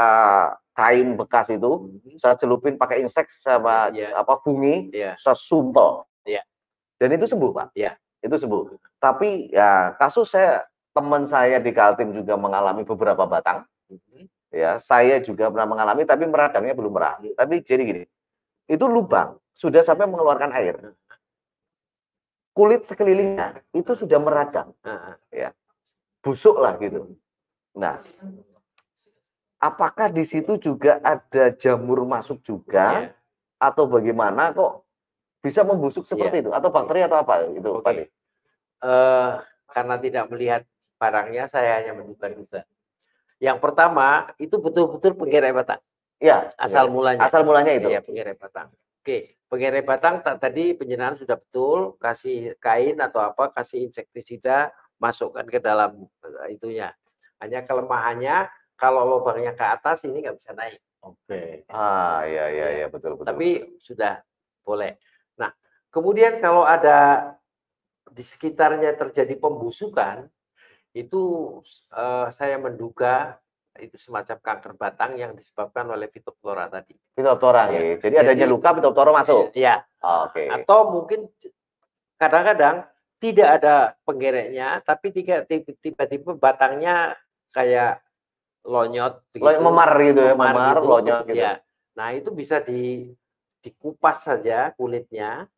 [0.76, 2.20] kain bekas itu, Mhm.
[2.20, 4.12] saya celupin pakai insek sama Iya.
[4.20, 5.16] apa bungi, Iya.
[5.16, 6.04] saya sumpel.
[6.28, 6.44] Iya.
[7.00, 7.68] Dan itu sembuh, Pak.
[7.80, 7.96] Iya.
[8.20, 8.76] Itu sembuh.
[9.00, 13.64] Tapi ya kasus saya teman saya di Kaltim juga mengalami beberapa batang.
[13.88, 14.28] Mhm.
[14.56, 17.20] Ya, saya juga pernah mengalami tapi meradangnya belum merah.
[17.20, 18.04] Tapi jadi gini.
[18.68, 20.76] Itu lubang sudah sampai mengeluarkan air.
[22.56, 25.20] Kulit sekelilingnya itu sudah meradang, Ah,
[26.24, 27.20] busuk lah gitu.
[27.76, 28.00] Nah,
[29.60, 33.12] apakah di situ juga ada jamur masuk juga iya.
[33.60, 34.88] atau bagaimana kok
[35.44, 37.84] bisa membusuk seperti itu atau bakteri atau apa itu Oke.
[37.84, 37.94] Pak?
[38.86, 39.32] Eh,
[39.72, 40.62] karena tidak melihat
[40.96, 42.64] barangnya, saya hanya menduga-duga.
[43.44, 45.84] Yang pertama itu betul-betul penggerai batang,
[46.24, 46.92] Ya, asal ya.
[46.92, 47.22] mulanya.
[47.28, 47.92] asal mulanya itu.
[47.92, 48.72] Iya, penggerai batang.
[49.04, 55.44] Oke, penggerai batang ta- tadi penjelasan sudah betul, kasih kain atau apa, kasih insektisida, masukkan
[55.46, 56.96] ke dalam eh, itunya.
[57.40, 60.80] Hanya kelemahannya kalau lubangnya ke atas ini nggak bisa naik.
[61.00, 61.64] Oke.
[61.70, 63.30] Ah, iya iya iya betul betul.
[63.30, 64.20] Tapi sudah
[64.66, 64.98] boleh.
[65.38, 65.54] Nah,
[65.90, 67.32] kemudian kalau ada
[68.10, 70.26] di sekitarnya terjadi pembusukan,
[70.92, 71.22] itu
[71.92, 73.38] eh, saya menduga
[73.76, 76.96] itu semacam kanker batang yang disebabkan oleh Phytophthora tadi.
[77.12, 77.72] Phytophthora Iya.
[77.76, 77.96] nggih.
[78.00, 79.52] Jadi adanya Jadi- luka Phytophthora masuk.
[79.52, 80.48] Ya, Ah, Oke.
[80.48, 81.28] atau mungkin
[82.16, 82.88] kadang-kadang
[83.20, 83.76] tidak ada
[84.08, 85.12] penggereknya, tapi
[85.84, 87.20] tiba-tiba batangnya
[87.52, 88.02] kayak
[88.66, 91.38] lonyot, Lo- memar gitu ya, memar memar, gitu, lonyot gitu.
[91.38, 91.54] ya.
[91.94, 93.12] Nah itu bisa di
[93.62, 95.50] dikupas saja kulitnya,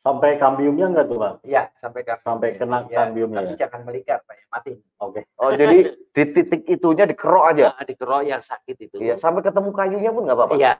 [0.00, 1.36] Sampai kambiumnya enggak tuh, Bang?
[1.44, 3.68] ya sampai ke Sampai kena ya, kambiumnya tapi ya?
[3.68, 4.72] jangan melikat, Pak, ya, mati.
[4.96, 5.20] Oke.
[5.36, 5.76] Oh, jadi
[6.16, 7.76] di titik itunya dikerok aja.
[7.76, 8.96] Nah, dikerok yang sakit itu.
[8.96, 10.54] Iya, sampai ketemu kayunya pun nggak apa-apa.
[10.56, 10.72] Iya.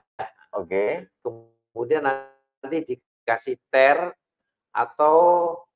[0.57, 1.05] Oke.
[1.21, 4.09] Kemudian nanti dikasih ter
[4.73, 5.17] atau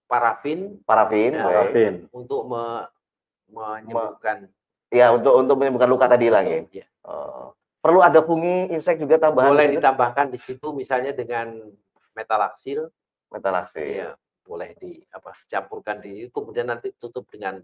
[0.09, 1.45] parafin Parafin, Ya.
[1.45, 1.53] baik.
[1.69, 1.93] Parafin.
[2.17, 2.89] untuk me-
[3.49, 4.49] menyembuhkan
[4.93, 6.69] Ya, untuk untuk menyembuhkan luka tadi lagi.
[6.71, 6.85] Ya.
[7.03, 7.51] Oh.
[7.81, 9.75] Perlu ada fungi insek juga tambahan boleh gitu?
[9.81, 11.53] ditambahkan di situ misalnya dengan
[12.15, 12.89] metalaksil
[13.29, 14.05] metalaksin.
[14.05, 14.09] ya
[14.45, 17.61] boleh di apa campurkan di kemudian nanti tutup dengan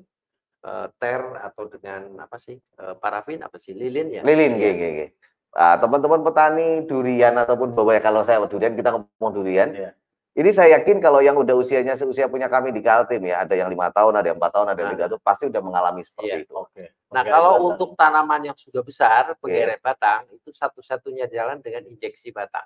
[0.65, 5.05] eh, ter atau dengan apa sih eh, parafin apa sih lilin ya Lilin, gini, gini.
[5.51, 9.69] Ah, teman-teman petani durian ataupun bawah kalau saya durian kita ngomong durian.
[9.75, 9.91] Iya.
[10.31, 13.67] Ini saya yakin kalau yang udah usianya seusia punya kami di Kaltim ya, ada yang
[13.67, 14.95] lima tahun, ada yang empat tahun, ada yang Ah.
[14.95, 16.43] tiga tahun, pasti udah mengalami seperti Iya.
[16.47, 16.53] itu.
[16.55, 16.83] Oke.
[17.11, 17.67] nah kalau kelihatan.
[17.75, 22.63] untuk tanaman yang sudah besar penggeret batang itu satu-satunya jalan dengan injeksi batang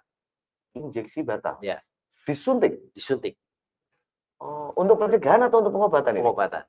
[0.77, 1.57] Injeksi batang.
[1.65, 1.81] Iya.
[2.29, 2.93] Disuntik.
[2.93, 3.33] disuntik
[4.37, 6.21] Oh, untuk pencegahan atau untuk pengobatan ini?
[6.21, 6.61] pengobatan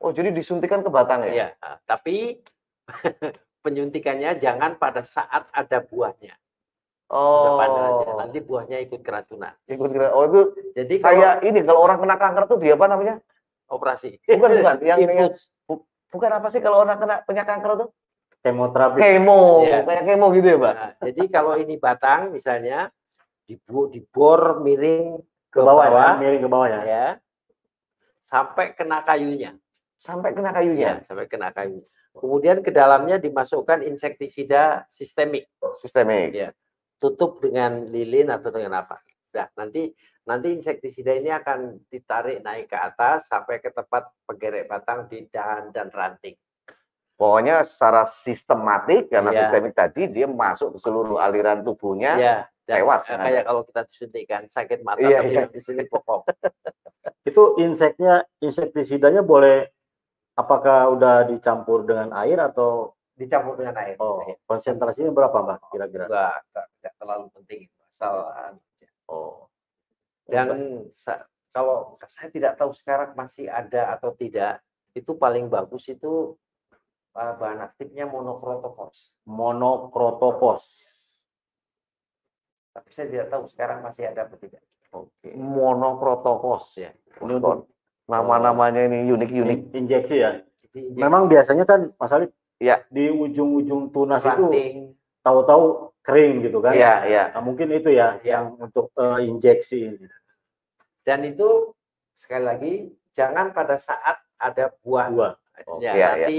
[0.00, 1.32] Oh, jadi disuntikan ke batang ya?
[1.34, 2.40] ya ah, tapi
[3.66, 6.32] penyuntikannya jangan pada saat ada buahnya
[7.08, 8.08] Oh, panen aja.
[8.20, 10.40] nanti buahnya ikut keracunan ikut kira- Oh, itu
[10.76, 13.16] jadi kalau kayak ini kalau orang kena kanker tuh dia apa namanya?
[13.66, 14.76] operasi Bukan, bukan.
[14.88, 15.48] Yang, yang, Infus.
[16.08, 17.88] bukan apa sih kalau orang kena punya kanker tuh?
[18.38, 18.96] Kemoterapi.
[18.98, 19.82] Kemo, Iya.
[19.82, 20.72] kayak kemo gitu ya, Pak?
[20.72, 22.88] Nah, jadi kalau ini batang misalnya
[23.44, 26.80] dibu dibor miring Ke bawah ya, miring ke bawah ya.
[26.84, 27.06] ya
[28.20, 29.56] sampai kena kayunya
[29.96, 30.90] Sampai kena ya kayunya.
[31.02, 36.30] sampai kena kayunya kemudian ke dalamnya dimasukkan insektisida sistemik Sistemik.
[36.30, 36.50] Iya.
[36.98, 38.98] Tutup dengan lilin atau dengan apa
[39.34, 39.90] nah nanti
[40.28, 45.72] nanti insektisida ini akan ditarik naik ke atas sampai ke tempat penggerek batang di dahan
[45.72, 46.36] dan ranting
[47.18, 49.50] Pokoknya secara sistematik karena Iya.
[49.50, 52.14] sistemik tadi dia masuk ke seluruh aliran tubuhnya.
[52.14, 53.24] ya dan tewas, eh, kan?
[53.26, 55.38] kayak kalau kita disuntikkan sakit mata Iya, tapi iya.
[55.42, 56.20] yang disuntik pokok
[57.28, 59.66] Itu inseknya, insektisidanya boleh
[60.38, 64.38] apakah udah dicampur dengan air atau dicampur dengan air oh, Ya.
[64.46, 65.58] konsentrasinya berapa, Mbak?
[65.68, 66.06] Kira-kira?
[66.06, 68.88] enggak, enggak, terlalu penting itu asal anu aja.
[69.10, 69.50] Oh.
[70.24, 70.48] dan
[70.94, 74.62] sa- kalau saya tidak tahu sekarang masih ada atau tidak
[74.92, 76.36] itu paling bagus itu
[77.12, 80.62] uh, bahan aktifnya monokrotofos monokrotopos.
[82.70, 85.36] tapi saya tidak tahu sekarang masih ada atau tidak Oke.
[85.36, 86.80] Monokrotokos.
[86.80, 86.88] ya
[87.20, 87.68] Ini untuk
[88.08, 89.58] Nama-namanya ini unik-unik.
[89.68, 90.40] in- injeksi ya.
[90.96, 92.82] Memang biasanya kan Mas Alif Iya.
[92.90, 94.76] di ujung-ujung tunas itu ranting
[95.22, 96.74] tahu-tahu kering gitu kan.
[96.74, 97.22] Iya, iya.
[97.36, 98.42] Nah, mungkin itu ya Iya.
[98.42, 100.06] yang untuk eh, injeksi ini.
[101.02, 101.72] dan itu
[102.12, 102.72] sekali lagi
[103.16, 105.28] jangan pada saat ada buah Dua.
[105.80, 106.38] ya Iya, nanti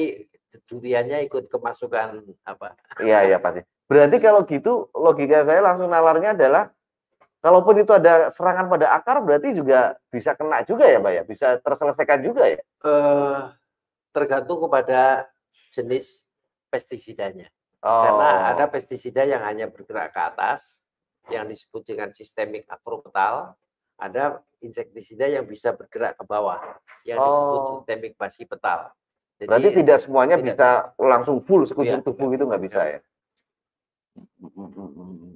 [0.70, 3.66] duriannya ikut kemasukan apa Iya, iya pasti.
[3.90, 6.70] Berarti kalau gitu logika saya langsung nalarnya adalah
[7.42, 11.24] kalaupun itu ada serangan pada akar berarti juga bisa kena juga ya, Pak ya?
[11.26, 12.62] Bisa terselesaikan juga ya?
[12.62, 13.40] eh,
[14.14, 15.26] tergantung kepada
[15.80, 16.28] jenis
[16.68, 17.48] pestisidanya
[17.80, 18.04] Oh.
[18.04, 20.84] karena ada pestisida yang hanya bergerak ke atas
[21.32, 23.56] yang disebut dengan sistemik akropetal
[23.96, 26.60] ada insektisida yang bisa bergerak ke bawah
[27.08, 27.68] yang disebut Oh.
[27.80, 28.92] sistemik basipetal
[29.40, 30.48] Jadi, Berarti tidak semuanya tidak.
[30.52, 30.68] bisa
[31.00, 32.04] langsung full sekujur Iya.
[32.04, 33.00] tubuh gitu nggak bisa ya?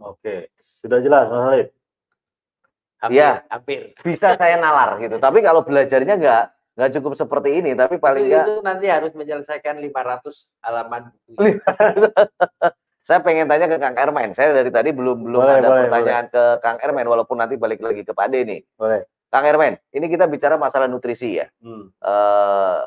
[0.04, 0.52] Oke.
[0.84, 1.70] Sudah jelas Mas Alif.
[3.00, 3.32] hampir, Iya.
[3.48, 3.82] hampir.
[4.04, 5.16] Bisa saya nalar gitu.
[5.20, 9.14] Tapi kalau belajarnya nggak nggak cukup seperti ini, tapi paling itu, nggak itu nanti harus
[9.14, 11.40] menyelesaikan 500 halaman buku.
[11.46, 11.56] Lih.
[13.08, 14.34] saya pengen tanya ke Kang Ermen.
[14.34, 17.84] Saya dari tadi belum belum Boleh, ada boleh, pertanyaan ke Kang Ermen walaupun nanti balik
[17.84, 18.62] lagi ke Pak Ade nih.
[18.74, 19.06] Boleh.
[19.30, 21.46] Kang Ermen, ini kita bicara masalah nutrisi ya.
[21.62, 21.94] Hmm.
[21.94, 22.82] eh,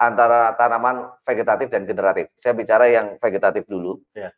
[0.00, 2.32] antara tanaman vegetatif dan generatif.
[2.40, 4.00] Saya bicara yang vegetatif dulu.
[4.16, 4.32] Ya.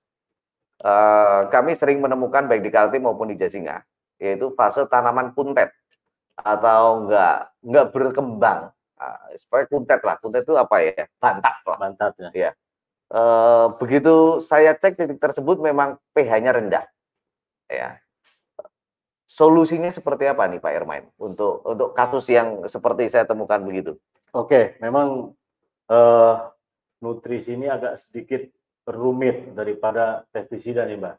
[0.82, 3.80] Eh, kami sering menemukan baik di Kaltim maupun di Jasinga,
[4.18, 5.70] yaitu fase tanaman kuntet
[6.36, 8.60] atau enggak enggak berkembang.
[8.96, 11.04] Ah, supaya kuntet lah, kuntet itu apa ya?
[11.18, 11.78] Bantat lah.
[11.78, 12.54] Bantat ya.
[13.12, 16.88] Eh, begitu saya cek titik tersebut memang pH-nya rendah.
[17.68, 18.00] Ya.
[19.28, 24.00] Solusinya seperti apa nih Pak Ermain untuk untuk kasus yang seperti saya temukan begitu?
[24.32, 25.36] Oke, memang
[25.92, 26.34] eh,
[27.04, 28.48] nutrisi ini agak sedikit
[28.88, 31.16] rumit daripada pestisida nih Mbak.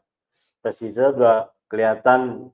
[0.66, 2.50] Pestisida udah kelihatan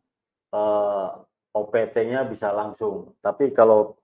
[0.52, 1.10] eh,
[1.50, 3.98] OPT-nya bisa langsung, tapi kalau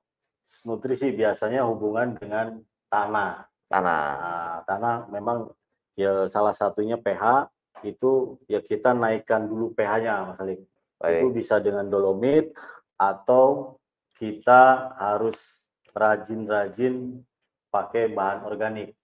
[0.67, 2.59] nutrisi biasanya hubungan dengan
[2.91, 3.47] tanah.
[3.67, 4.03] Tanah.
[4.19, 5.51] Nah, tanah memang
[5.99, 7.51] ya salah satunya pH
[7.83, 10.63] itu ya kita naikkan dulu pH-nya Mas Alik.
[11.07, 11.35] Itu Baik.
[11.35, 12.51] bisa dengan dolomit
[12.97, 13.77] atau
[14.17, 15.61] kita harus
[15.93, 17.21] rajin-rajin
[17.69, 18.97] pakai bahan organik.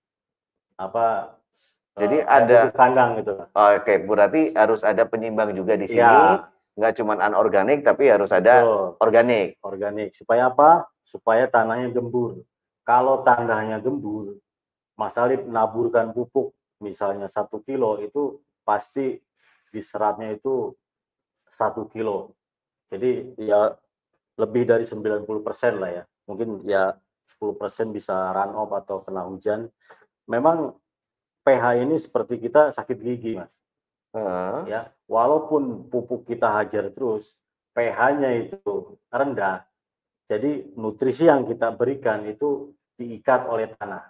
[0.80, 1.36] Apa
[1.93, 3.36] Jadi eh, ada- kandang gitu.
[3.53, 6.01] Oke, berarti harus ada penyimbang juga di sini.
[6.01, 8.96] Iya, Nggak cuma anorganik, tapi harus ada betul.
[9.00, 9.48] organik.
[9.60, 10.10] organik.
[10.16, 10.88] Supaya apa?
[11.04, 12.40] Supaya tanahnya gembur.
[12.82, 14.40] Kalau tanahnya gembur,
[14.96, 19.20] Mas Alip naburkan pupuk misalnya satu kilo itu pasti
[19.70, 20.74] diserapnya itu
[21.46, 22.34] satu kilo.
[22.90, 23.72] Jadi ya
[24.40, 25.28] lebih dari 90%
[25.78, 26.04] lah ya.
[26.26, 26.96] Mungkin ya
[27.38, 29.68] 10% bisa run off atau kena hujan.
[30.26, 30.74] Memang
[31.42, 33.58] pH ini seperti kita sakit gigi, Mas
[34.14, 34.58] Heeh.
[34.70, 34.80] ya
[35.12, 37.36] walaupun pupuk kita hajar terus
[37.76, 39.68] pH-nya itu rendah
[40.24, 44.08] jadi nutrisi yang kita berikan itu diikat oleh tanah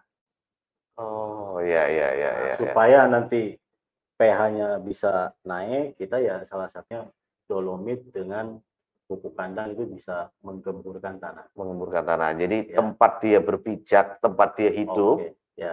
[0.92, 2.52] Oh, iya iya iya Nah, iya.
[2.52, 3.56] supaya nanti
[4.20, 7.08] pH-nya bisa naik kita ya salah satunya
[7.48, 8.60] dolomit dengan
[9.08, 12.36] pupuk kandang itu bisa menggemburkan tanah Mengemburkan tanah.
[12.36, 12.76] Jadi Ya.
[12.76, 15.68] tempat dia berpijak, tempat dia hidup, Oke,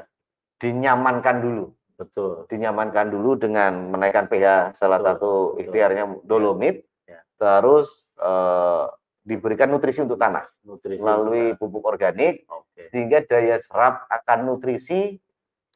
[0.60, 1.66] dinyamankan dulu.
[2.00, 5.60] Betul Dinyamankan dulu dengan menaikkan pH salah Betul, satu betul.
[5.62, 6.88] ikhtiarnya dolomit.
[7.04, 7.20] Ya.
[7.36, 8.86] Terus eh,
[9.22, 11.60] diberikan nutrisi untuk tanah nutrisi melalui kita.
[11.60, 15.20] pupuk organik oke sehingga daya serap akan nutrisi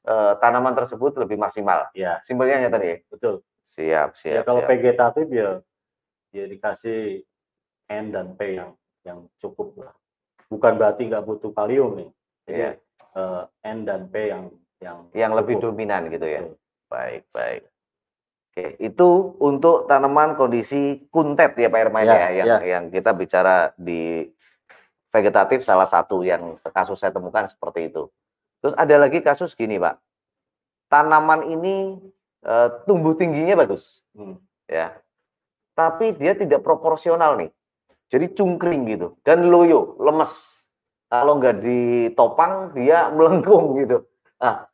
[0.02, 1.92] eh, tanaman tersebut lebih maksimal.
[1.94, 2.88] ya Simpelnya ya tadi.
[2.88, 2.98] ya?
[3.08, 4.34] betul Siap, siap.
[4.34, 4.70] ya kalau siap.
[4.72, 5.50] vegetatif ya
[6.32, 7.22] ya dikasih
[7.90, 8.72] N dan P yang
[9.04, 9.94] yang cukup lah
[10.48, 12.10] bukan berarti nggak butuh kalium nih
[12.46, 12.72] jadi Iya.
[13.14, 14.50] eh, N dan P yang
[14.84, 15.72] yang yang lebih cukup.
[15.72, 16.42] dominan gitu ya.
[16.44, 16.56] Betul.
[16.92, 17.62] Baik, baik.
[18.54, 19.10] Oke, itu
[19.42, 22.58] untuk tanaman kondisi kuntet ya Pak Herman Ya, ya, yang ya.
[22.62, 24.30] yang kita bicara di
[25.10, 28.14] vegetatif salah satu yang kasus saya temukan seperti itu.
[28.62, 29.98] Terus ada lagi kasus gini Pak,
[30.88, 31.98] tanaman ini
[32.44, 34.36] eh, tumbuh tingginya bagus, Hmm.
[34.68, 34.94] ya,
[35.74, 37.50] tapi dia tidak proporsional nih,
[38.12, 40.30] jadi cungkring gitu dan loyo, lemes.
[41.08, 44.04] Kalau nggak ditopang dia melengkung gitu.
[44.38, 44.66] Nah,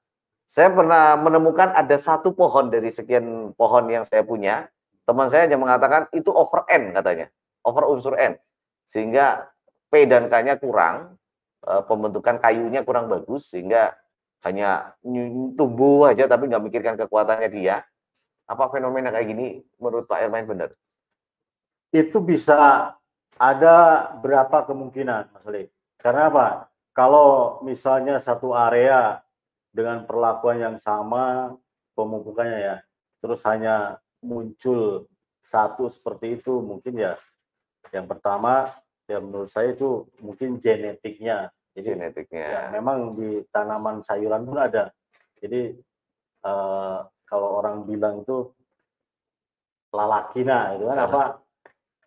[0.50, 4.66] saya pernah menemukan ada satu pohon dari sekian pohon yang saya punya.
[5.06, 7.30] Teman saya hanya mengatakan itu over N katanya.
[7.62, 8.38] Over unsur N.
[8.90, 9.46] Sehingga
[9.94, 11.16] P dan K-nya kurang.
[11.70, 13.50] eh, Pembentukan kayunya kurang bagus.
[13.54, 13.94] Sehingga
[14.42, 17.86] hanya ny- tumbuh aja tapi nggak mikirkan kekuatannya dia.
[18.50, 20.74] Apa fenomena kayak gini menurut Pak Ermain benar?
[21.90, 22.94] itu bisa
[23.34, 23.78] ada
[24.22, 25.64] berapa kemungkinan Mas Ali
[25.98, 26.48] karena apa
[26.94, 29.26] kalau misalnya satu area
[29.70, 31.54] dengan perlakuan yang sama
[31.94, 32.78] pemupukannya ya
[33.20, 35.06] terus hanya muncul
[35.44, 37.14] satu seperti itu mungkin ya
[37.92, 38.74] yang pertama
[39.06, 42.46] ya menurut saya itu mungkin genetiknya jadi Genetiknya.
[42.46, 44.92] ya, memang di tanaman sayuran pun ada
[45.40, 45.74] jadi
[46.44, 48.52] eh, kalau orang bilang itu
[49.90, 51.06] lalakina itu kan Ya.
[51.08, 51.24] apa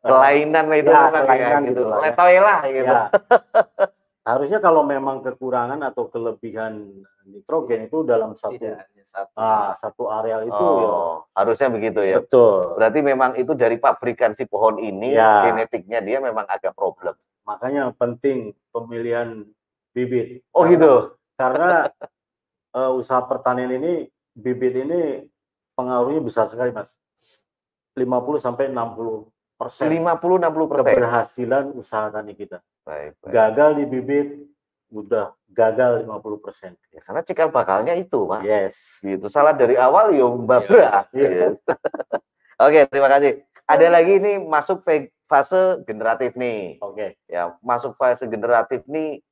[0.03, 1.79] Eh, Kelainan itu ya, memang kelainan ya, gitu.
[1.79, 2.41] gitu lah ya.
[2.43, 2.91] Lah gitu.
[2.91, 3.03] ya.
[4.23, 6.95] harusnya kalau memang kekurangan atau kelebihan
[7.27, 9.35] nitrogen itu dalam satu Tidak satu.
[9.35, 12.23] ah, satu areal itu ya oh, harusnya begitu ya.
[12.23, 15.43] betul Berarti memang itu dari pabrikan si pohon ini Ya.
[15.45, 17.19] genetiknya dia memang agak problem.
[17.43, 19.43] makanya penting pemilihan
[19.91, 20.93] bibit Oh Karena- gitu.
[21.35, 21.69] karena
[22.73, 25.27] eh, usaha pertanian ini bibit ini
[25.75, 26.95] pengaruhnya besar sekali mas
[27.93, 28.07] 50
[28.39, 29.27] sampai 60
[29.63, 30.83] persen 50 60 persen.
[30.83, 33.33] keberhasilan usaha tani kita Baik, baik.
[33.33, 34.29] gagal di bibit
[34.91, 38.43] udah gagal 50 persen Ya, karena cikal bakalnya itu, Pak.
[38.43, 39.25] yes Gitu.
[39.27, 40.37] Salah dari awal yo.
[40.45, 41.09] Iya.
[41.09, 41.57] Gitu.
[42.67, 43.41] Oke, terima kasih.
[43.65, 44.85] Ada lagi nih masuk
[45.25, 46.77] fase generatif nih.
[46.79, 49.25] oke Ya, masuk fase generatif nih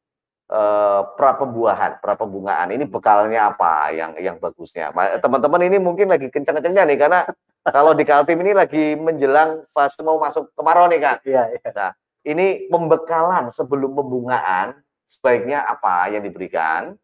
[0.50, 2.74] eh, pra pembuahan, pra pembungaan.
[2.74, 4.90] Ini bekalnya apa yang yang bagusnya?
[4.92, 7.20] Ma- Teman-teman ini mungkin lagi kencang-kencangnya nih karena
[7.76, 11.16] kalau di Kaltim ini lagi menjelang fase mau masuk kemarau nih, Kak.
[11.28, 11.88] iya iya
[12.20, 14.76] Ini pembekalan sebelum pembungaan
[15.08, 16.94] sebaiknya apa yang diberikan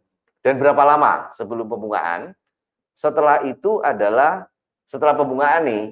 [0.44, 2.36] dan berapa lama sebelum pembungaan?
[2.96, 4.48] Setelah itu adalah
[4.88, 5.84] setelah pembungaan nih,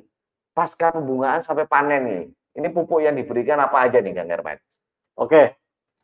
[0.57, 2.25] pasca pembungaan sampai panen nih.
[2.55, 4.59] Ini pupuk yang diberikan apa aja nih Kang Herman?
[5.19, 5.55] Oke,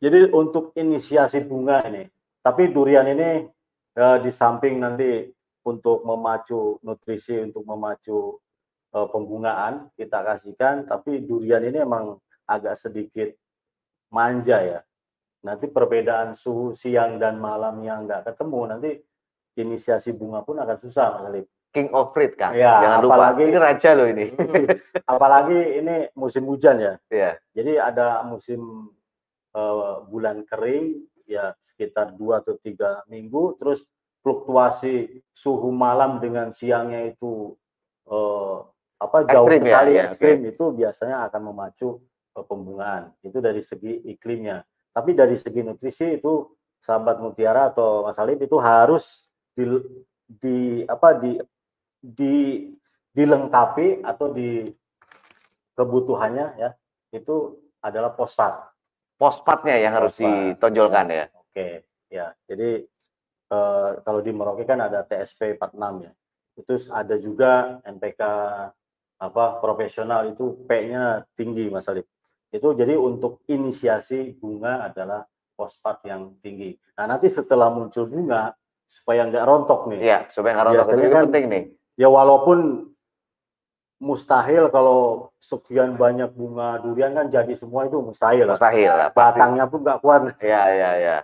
[0.01, 2.09] jadi untuk inisiasi bunga ini,
[2.41, 3.45] tapi durian ini
[3.93, 5.29] eh, di samping nanti
[5.61, 8.41] untuk memacu nutrisi, untuk memacu
[8.91, 12.17] eh, pembungaan kita kasihkan, tapi durian ini emang
[12.49, 13.29] agak sedikit
[14.09, 14.79] manja ya.
[15.41, 18.91] Nanti perbedaan suhu siang dan malam yang nggak ketemu, nanti
[19.53, 21.45] inisiasi bunga pun akan susah Mas Alif.
[21.71, 22.51] King of fruit kan.
[22.51, 23.13] Ya, Jangan lupa.
[23.15, 24.25] apalagi- Ini raja loh ini.
[24.35, 24.65] Hmm,
[25.07, 26.93] Apalagi ini musim hujan ya.
[27.15, 27.31] Iya.
[27.55, 28.59] Jadi ada musim
[29.55, 33.87] eh, bulan kering ya sekitar dua atau tiga minggu, terus
[34.21, 37.55] fluktuasi suhu malam dengan siangnya itu
[38.07, 38.57] eh,
[39.01, 41.89] apa jauh Ekstrim ya, sekali ya, ekstrim itu biasanya akan memacu
[42.37, 43.03] eh, pembungaan.
[43.25, 44.61] Itu dari segi iklimnya.
[44.91, 46.51] Tapi dari segi nutrisi itu
[46.83, 49.23] sahabat mutiara atau Mas Alif itu harus
[49.55, 49.63] di,
[50.27, 51.39] di apa di
[52.01, 52.67] di
[53.13, 54.65] dilengkapi atau di
[55.75, 56.69] kebutuhannya ya
[57.13, 58.70] itu adalah fosfat.
[59.21, 60.57] Pospatnya yang harus Fosfat.
[60.57, 61.25] ditonjolkan ya.
[61.37, 62.33] Oke, ya.
[62.49, 62.81] Jadi
[63.53, 66.11] eh, kalau di Merauke kan ada TSP 46 ya.
[66.57, 67.51] Itu ada juga
[67.85, 68.21] NPK
[69.21, 72.09] apa profesional itu P-nya tinggi Mas Alif.
[72.49, 75.21] Itu jadi untuk inisiasi bunga adalah
[75.53, 76.73] fosfat yang tinggi.
[76.97, 78.57] Nah, nanti setelah muncul bunga
[78.89, 79.99] supaya nggak rontok nih.
[80.01, 81.63] Iya, supaya nggak rontok Biasanya itu kan- penting nih.
[82.01, 82.57] Ya walaupun
[84.01, 88.49] mustahil kalau sekian banyak bunga durian kan jadi semua itu mustahil.
[88.49, 89.09] Mustahil lah.
[89.13, 90.33] Batangnya pun nggak kuat.
[90.41, 91.17] Iya, iya, iya.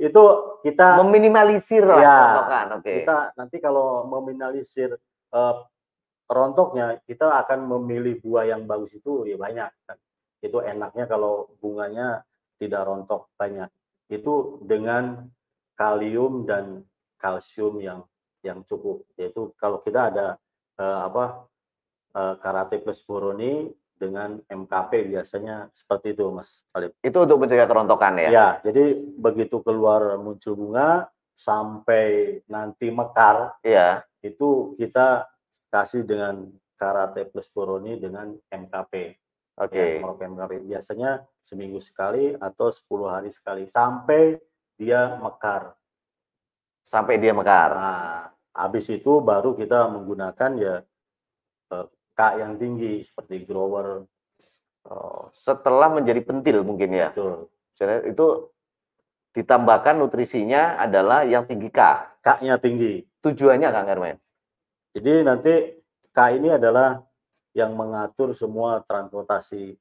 [0.00, 2.66] Itu kita Meminimalisir lah Ya, rontokan.
[2.80, 2.92] Oke.
[3.04, 4.96] kita nanti kalau meminimalisir
[5.32, 5.54] eh,
[6.26, 10.00] rontoknya kita akan memilih buah yang bagus itu ya banyak kan.
[10.40, 12.24] Itu enaknya kalau bunganya
[12.56, 13.68] tidak rontok banyak.
[14.08, 15.28] Itu dengan
[15.76, 16.80] kalium dan
[17.20, 18.00] kalsium yang
[18.40, 19.04] yang cukup.
[19.20, 20.40] Yaitu kalau kita ada
[20.80, 21.44] eh, apa
[22.40, 26.92] karate plus boroni dengan MKP biasanya seperti itu Mas Alif.
[27.00, 28.28] Itu untuk mencegah kerontokan ya.
[28.28, 34.04] Ya, jadi begitu keluar muncul bunga sampai nanti mekar Iya.
[34.24, 35.28] itu kita
[35.68, 39.16] kasih dengan karate plus boroni dengan MKP.
[39.56, 39.76] Oke.
[39.76, 40.52] Ya, Merauke MKP.
[40.68, 44.36] Biasanya seminggu sekali atau 10 hari sekali sampai
[44.76, 45.72] dia mekar.
[46.84, 47.70] Sampai dia mekar.
[47.72, 50.74] Nah, habis itu baru kita menggunakan ya
[51.72, 51.86] eh,
[52.16, 54.08] K yang tinggi seperti grower.
[54.88, 57.12] Oh, setelah menjadi pentil mungkin ya.
[57.12, 57.52] Betul.
[57.76, 58.48] Jadi itu
[59.36, 61.80] ditambahkan nutrisinya adalah yang tinggi K.
[62.24, 63.04] K-nya tinggi.
[63.20, 64.16] Tujuannya Kang Hermen.
[64.96, 65.54] Jadi nanti
[66.08, 67.04] K ini adalah
[67.52, 69.76] yang mengatur semua transportasi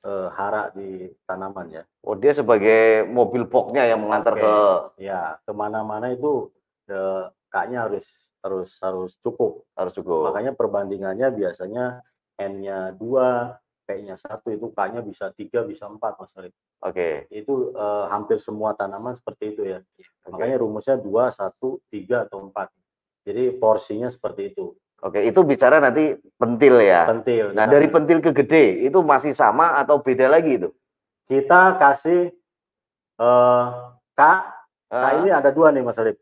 [0.00, 1.82] eh, hara di tanaman ya.
[2.00, 4.40] Oh, dia sebagai mobil boxnya yang mengantar Oke.
[4.40, 4.54] ke
[5.04, 6.48] Ya, ke mana-mana itu
[6.88, 8.08] eh, K-nya harus
[8.46, 9.66] harus harus cukup.
[9.74, 10.30] harus cukup.
[10.30, 12.00] Makanya perbandingannya biasanya
[12.38, 16.30] N-nya 2, P-nya 1 itu K-nya bisa 3, bisa 4 Mas.
[16.82, 17.26] Oke.
[17.30, 19.78] Itu eh, hampir semua tanaman seperti itu ya.
[19.82, 20.30] Oke.
[20.30, 22.70] Makanya rumusnya 2, 1, 3 atau 4.
[23.26, 24.74] Jadi porsinya seperti itu.
[25.02, 27.04] Oke, itu bicara nanti pentil ya.
[27.04, 27.52] Pentil.
[27.52, 30.70] Nah, Kita- dari pentil ke gede itu masih sama atau beda lagi itu?
[31.26, 32.30] kita kasih
[33.18, 33.66] eh
[34.14, 34.20] K,
[34.86, 36.14] K Ah, ini ada dua nih Mas Alif.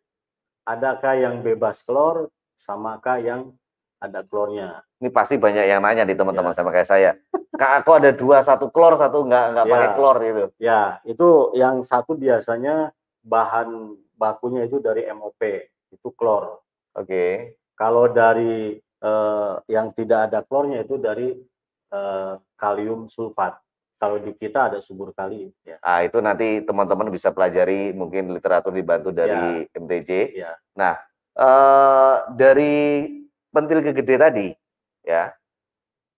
[0.65, 3.53] Ada K yang bebas klor sama K yang
[4.01, 4.85] ada klornya.
[5.01, 6.57] ini pasti banyak yang nanya di teman-teman Ya.
[6.57, 7.11] sama kayak saya.
[7.55, 9.73] Kak, aku ada dua, satu klor, satu nggak nggak Ya.
[9.73, 10.45] pakai klor gitu.
[10.57, 13.69] Ya, itu yang satu biasanya bahan
[14.17, 15.41] bakunya itu dari MOP,
[15.93, 16.61] itu klor.
[16.97, 17.57] Oke.
[17.77, 21.37] Kalau dari eh, yang tidak ada klornya itu dari
[21.93, 23.61] eh, kalium sulfat.
[23.95, 25.79] Kalau di kita ada subur kali ya.
[25.81, 30.35] Nah, itu nanti teman-teman bisa pelajari mungkin literatur dibantu dari MTJ.
[30.35, 30.53] Ya.
[30.77, 30.99] Nah,
[31.39, 32.75] eh, dari
[33.55, 34.49] pentil ke gede tadi,
[35.07, 35.31] ya,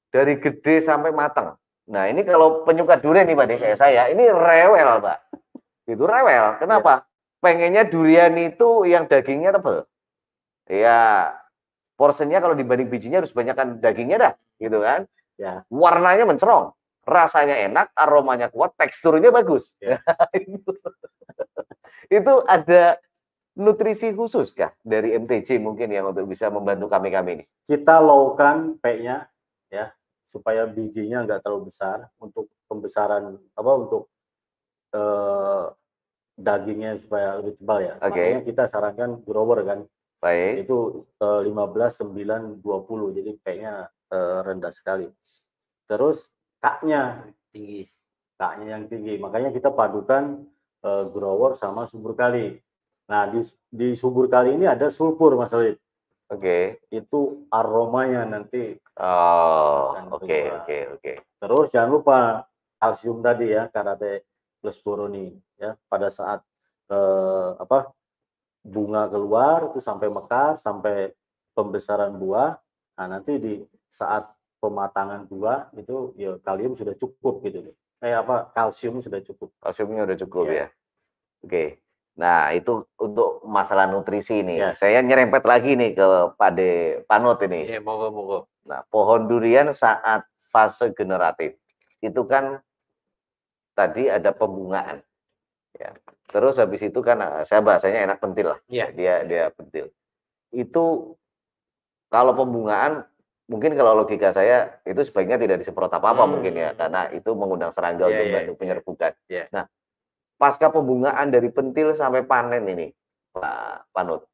[0.09, 1.55] dari gede sampai matang.
[1.87, 5.19] Nah, ini kalau penyuka durian nih, Pak, nih, kayak saya, ini rewel, Pak.
[5.87, 6.59] Itu rewel.
[6.59, 7.07] Kenapa?
[7.39, 9.87] Pengennya durian itu yang dagingnya tebel.
[10.67, 11.31] Ya,
[11.95, 15.07] porsinya kalau dibanding bijinya harus banyakkan dagingnya dah, gitu kan?
[15.39, 15.63] Ya.
[15.71, 16.75] Warnanya mencerong,
[17.07, 19.79] rasanya enak, aromanya kuat, teksturnya bagus.
[19.79, 20.03] Ya.
[20.35, 20.73] itu,
[22.11, 22.99] itu ada
[23.57, 27.45] nutrisi khusus kah dari MTJ mungkin yang untuk bisa membantu kami-kami ini?
[27.65, 29.25] Kita lowkan P-nya
[29.73, 29.95] ya
[30.29, 34.13] supaya bijinya nggak terlalu besar untuk pembesaran apa untuk
[34.93, 35.65] eh,
[36.37, 37.95] dagingnya supaya lebih tebal ya.
[38.05, 38.21] Oke.
[38.21, 39.79] Makanya kita sarankan grower kan
[40.21, 40.69] Baik.
[40.69, 43.75] itu eh, 15 9 20 jadi P-nya
[44.13, 45.09] eh, rendah sekali.
[45.89, 46.36] Terus
[46.67, 47.87] K-nya tinggi.
[48.35, 49.15] K-nya yang tinggi.
[49.23, 50.43] Makanya kita padukan
[50.83, 52.59] eh, grower sama subur kali.
[53.07, 53.39] Nah, di,
[53.71, 55.79] di subur kali ini ada sulfur Mas Alif.
[56.27, 56.83] Oke.
[56.91, 61.13] Itu aromanya nanti Oh, oke, oke, oke.
[61.37, 62.19] Terus jangan lupa
[62.81, 64.25] kalsium tadi ya, karate
[64.57, 66.41] plus boroni ya pada saat
[66.89, 67.93] eh, apa
[68.65, 71.13] bunga keluar itu sampai mekar sampai
[71.53, 72.57] pembesaran buah.
[72.97, 73.55] Nah, nanti di
[73.93, 74.33] saat
[74.67, 77.75] pematangan buah itu ya kalium sudah cukup gitu loh.
[78.03, 79.55] Eh apa kalsium sudah cukup.
[79.63, 80.59] Kalsiumnya udah cukup Iya.
[80.59, 80.67] ya.
[81.47, 81.65] Oke.
[82.17, 84.59] Nah, itu untuk masalah nutrisi nih.
[84.59, 84.71] Ya.
[84.73, 86.71] Saya nyerempet lagi nih ke Pak De
[87.05, 87.69] Panut ini.
[87.69, 88.39] Iya, monggo monggo.
[88.67, 91.55] Nah, pohon durian saat fase generatif
[92.01, 92.59] itu kan
[93.77, 95.05] tadi ada pembungaan.
[95.77, 95.93] Ya.
[96.27, 98.59] Terus habis itu kan eh, saya bahasanya enak pentil lah.
[98.67, 98.91] Iya.
[98.97, 99.93] Dia dia pentil.
[100.53, 101.15] Itu
[102.09, 103.05] kalau pembungaan
[103.47, 106.39] mungkin kalau logika saya itu sebaiknya tidak disemprot apa-apa Hmm.
[106.39, 108.61] mungkin ya karena itu mengundang serangga Iya, untuk iya, membantu iya.
[108.61, 109.13] penyerbukan.
[109.31, 109.45] Iya.
[109.55, 109.65] Nah,
[110.35, 112.91] pasca pembungaan dari pentil sampai panen ini,
[113.31, 114.27] Pak Panut,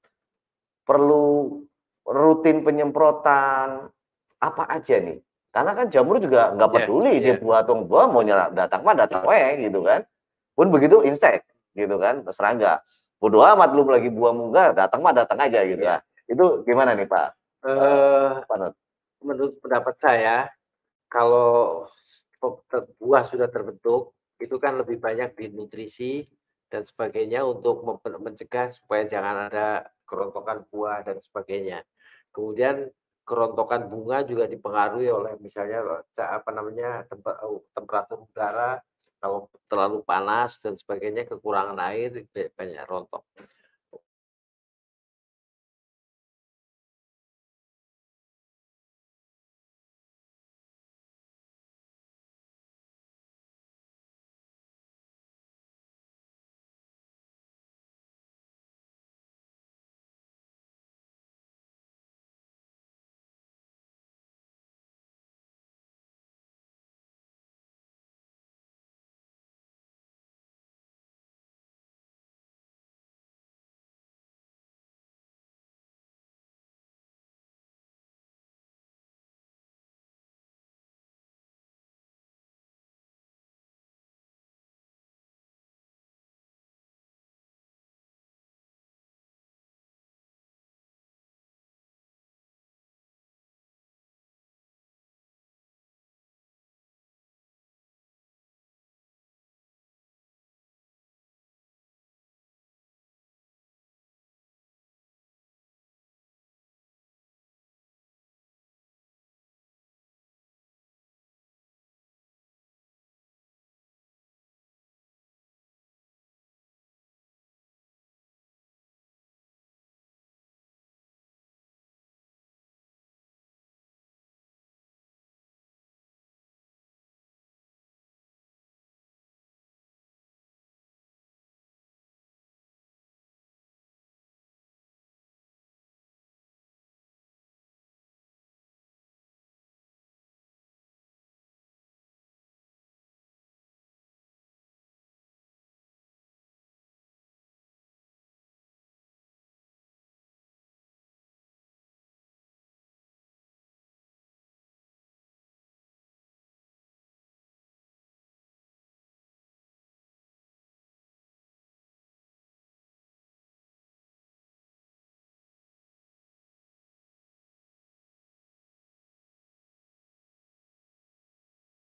[0.83, 1.61] perlu
[2.03, 3.87] rutin penyemprotan
[4.39, 5.21] apa aja nih?
[5.53, 7.39] Karena kan jamur juga nggak Iya, peduli dia iya.
[7.39, 10.01] buah atau nggak buah mau nyerang datang mah datang wae gitu kan.
[10.53, 12.81] Pun begitu insek gitu kan serangga.
[13.21, 16.01] Bodoh amat belum lagi buah munggah datang mah datang aja gitu Iya.
[16.01, 16.25] ya.
[16.27, 17.29] Itu gimana nih Pak
[17.63, 18.75] Eh, Panut?
[19.23, 20.37] Menurut pendapat saya,
[21.07, 21.87] kalau
[22.99, 26.27] buah sudah terbentuk, itu kan lebih banyak di nutrisi
[26.67, 27.87] dan sebagainya untuk
[28.19, 31.87] mencegah supaya jangan ada kerontokan buah dan sebagainya.
[32.35, 32.91] Kemudian
[33.23, 38.83] kerontokan bunga juga dipengaruhi oleh misalnya apa namanya eh, temperatur udara,
[39.23, 43.23] kalau terlalu panas dan sebagainya, kekurangan air ba- banyak rontok.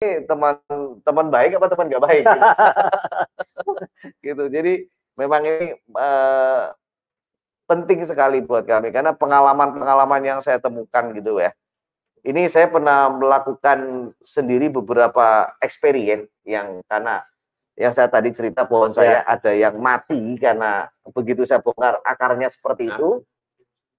[0.01, 0.61] Teman
[1.01, 2.25] teman baik apa teman nggak baik?
[4.27, 4.45] gitu.
[4.53, 4.73] Jadi
[5.17, 6.65] memang ini eh,
[7.65, 11.53] penting sekali buat kami karena pengalaman-pengalaman yang saya temukan gitu ya.
[12.27, 17.23] Ini saya pernah melakukan sendiri beberapa experience yang karena
[17.77, 22.91] yang saya tadi cerita pohon saya ada yang mati karena begitu saya bongkar akarnya seperti
[22.91, 22.97] Nah.
[22.99, 23.11] itu.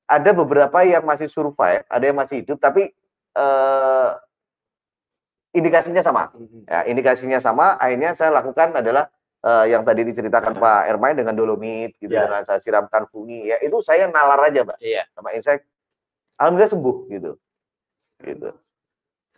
[0.08, 2.96] Ada beberapa yang masih survive, ada yang masih hidup tapi
[3.36, 4.10] eh,
[5.58, 6.30] indikasinya sama.
[6.70, 7.76] Ya, indikasinya sama.
[7.82, 12.26] Akhirnya saya lakukan adalah eh, yang tadi diceritakan Pak Ermain dengan dolomit, gitu, Ya.
[12.26, 13.48] dengan saya siramkan fungi.
[13.48, 15.06] Ya, itu saya nalar aja, Mbak, Iya.
[15.14, 15.62] sama insek.
[16.42, 17.32] Alhamdulillah sembuh, gitu.
[18.18, 18.50] Gitu.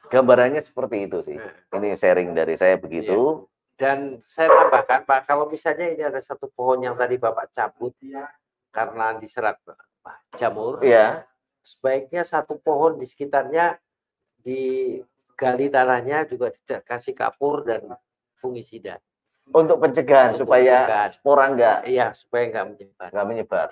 [0.09, 1.37] Gambarannya seperti itu sih.
[1.37, 1.77] Nah.
[1.77, 3.45] Ini sharing dari saya begitu.
[3.75, 7.95] Dan saya tambahkan Pak, kalau misalnya ini ada satu pohon yang tadi Bapak cabut
[8.71, 11.27] karena diserang apa, jamur, Iya.
[11.63, 13.77] sebaiknya satu pohon di sekitarnya
[15.39, 17.87] digali tanahnya juga dikasih kapur dan
[18.43, 18.99] fungisida.
[19.49, 21.09] Untuk pencegahan Untuk supaya pencegahan.
[21.15, 23.07] spora enggak Iya, supaya nggak menyebar.
[23.09, 23.67] enggak menyebar.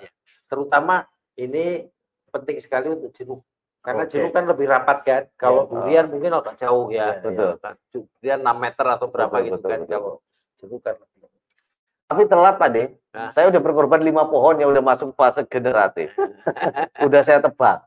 [0.48, 0.94] Terutama
[1.36, 1.86] ini
[2.32, 3.44] penting sekali untuk jeruk.
[3.78, 4.10] Karena Oke.
[4.10, 5.22] jeruk kan lebih rapat kan.
[5.38, 5.70] Kalau Iya.
[5.70, 7.22] durian mungkin agak jauh Iya, ya.
[7.22, 7.52] betul.
[8.18, 9.78] Durian 6 meter atau berapa Betul, gitu betul, kan.
[9.84, 9.92] betul.
[9.92, 10.12] Kalau
[10.58, 11.16] jeruk kan lebih.
[12.08, 12.84] Tapi telat, Pak De.
[13.12, 13.28] Nah.
[13.30, 16.08] Saya udah berkorban lima pohon yang udah masuk fase generatif.
[17.06, 17.84] udah saya tebak.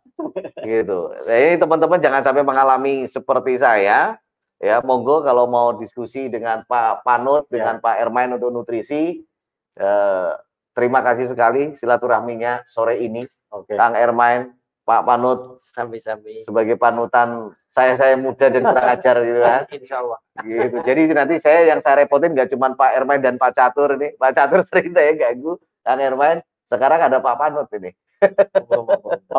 [0.62, 1.00] Gitu.
[1.26, 4.18] Nah, ini teman-teman jangan sampai mengalami seperti saya.
[4.62, 9.26] Ya, monggo kalau mau diskusi dengan Pak Panut, dengan Pak Ermain untuk nutrisi,
[9.74, 10.32] eh,
[10.78, 13.74] terima kasih sekali silaturahminya sore ini Oke.
[13.74, 14.54] Kang Ermain,
[14.88, 16.48] Pak Panut Sami-sami.
[16.48, 19.62] sebagai panutan saya saya muda dan kurang ajar gitu kan.
[19.80, 20.20] Insya Allah.
[20.44, 20.78] Gitu.
[20.84, 24.12] Jadi nanti saya yang saya repotin nggak cuma Pak Ermain dan Pak Catur ini.
[24.16, 25.56] Pak Catur sering saya ganggu.
[25.82, 27.92] Kang Ermain, sekarang ada Pak Panut ini.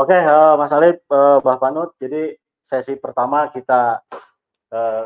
[0.02, 1.90] Oke, eh, Mas Alif, eh, Mbah Panut.
[1.98, 4.02] Jadi sesi pertama kita
[4.72, 5.04] eh,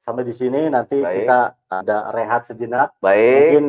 [0.00, 0.68] sampai di sini.
[0.68, 1.24] Nanti Baik.
[1.24, 1.38] kita
[1.70, 2.94] ada rehat sejenak.
[3.00, 3.64] Baik, Mungkin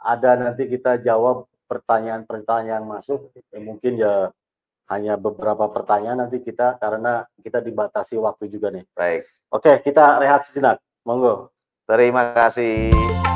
[0.00, 3.30] ada nanti kita jawab pertanyaan-pertanyaan yang masuk.
[3.52, 4.34] Ya, mungkin ya
[4.90, 8.82] hanya beberapa pertanyaan nanti kita karena kita dibatasi waktu juga nih.
[8.90, 9.22] baik.
[9.50, 10.82] Oke, kita rehat sejenak.
[11.06, 11.50] Monggo.
[11.86, 13.29] Terima kasih.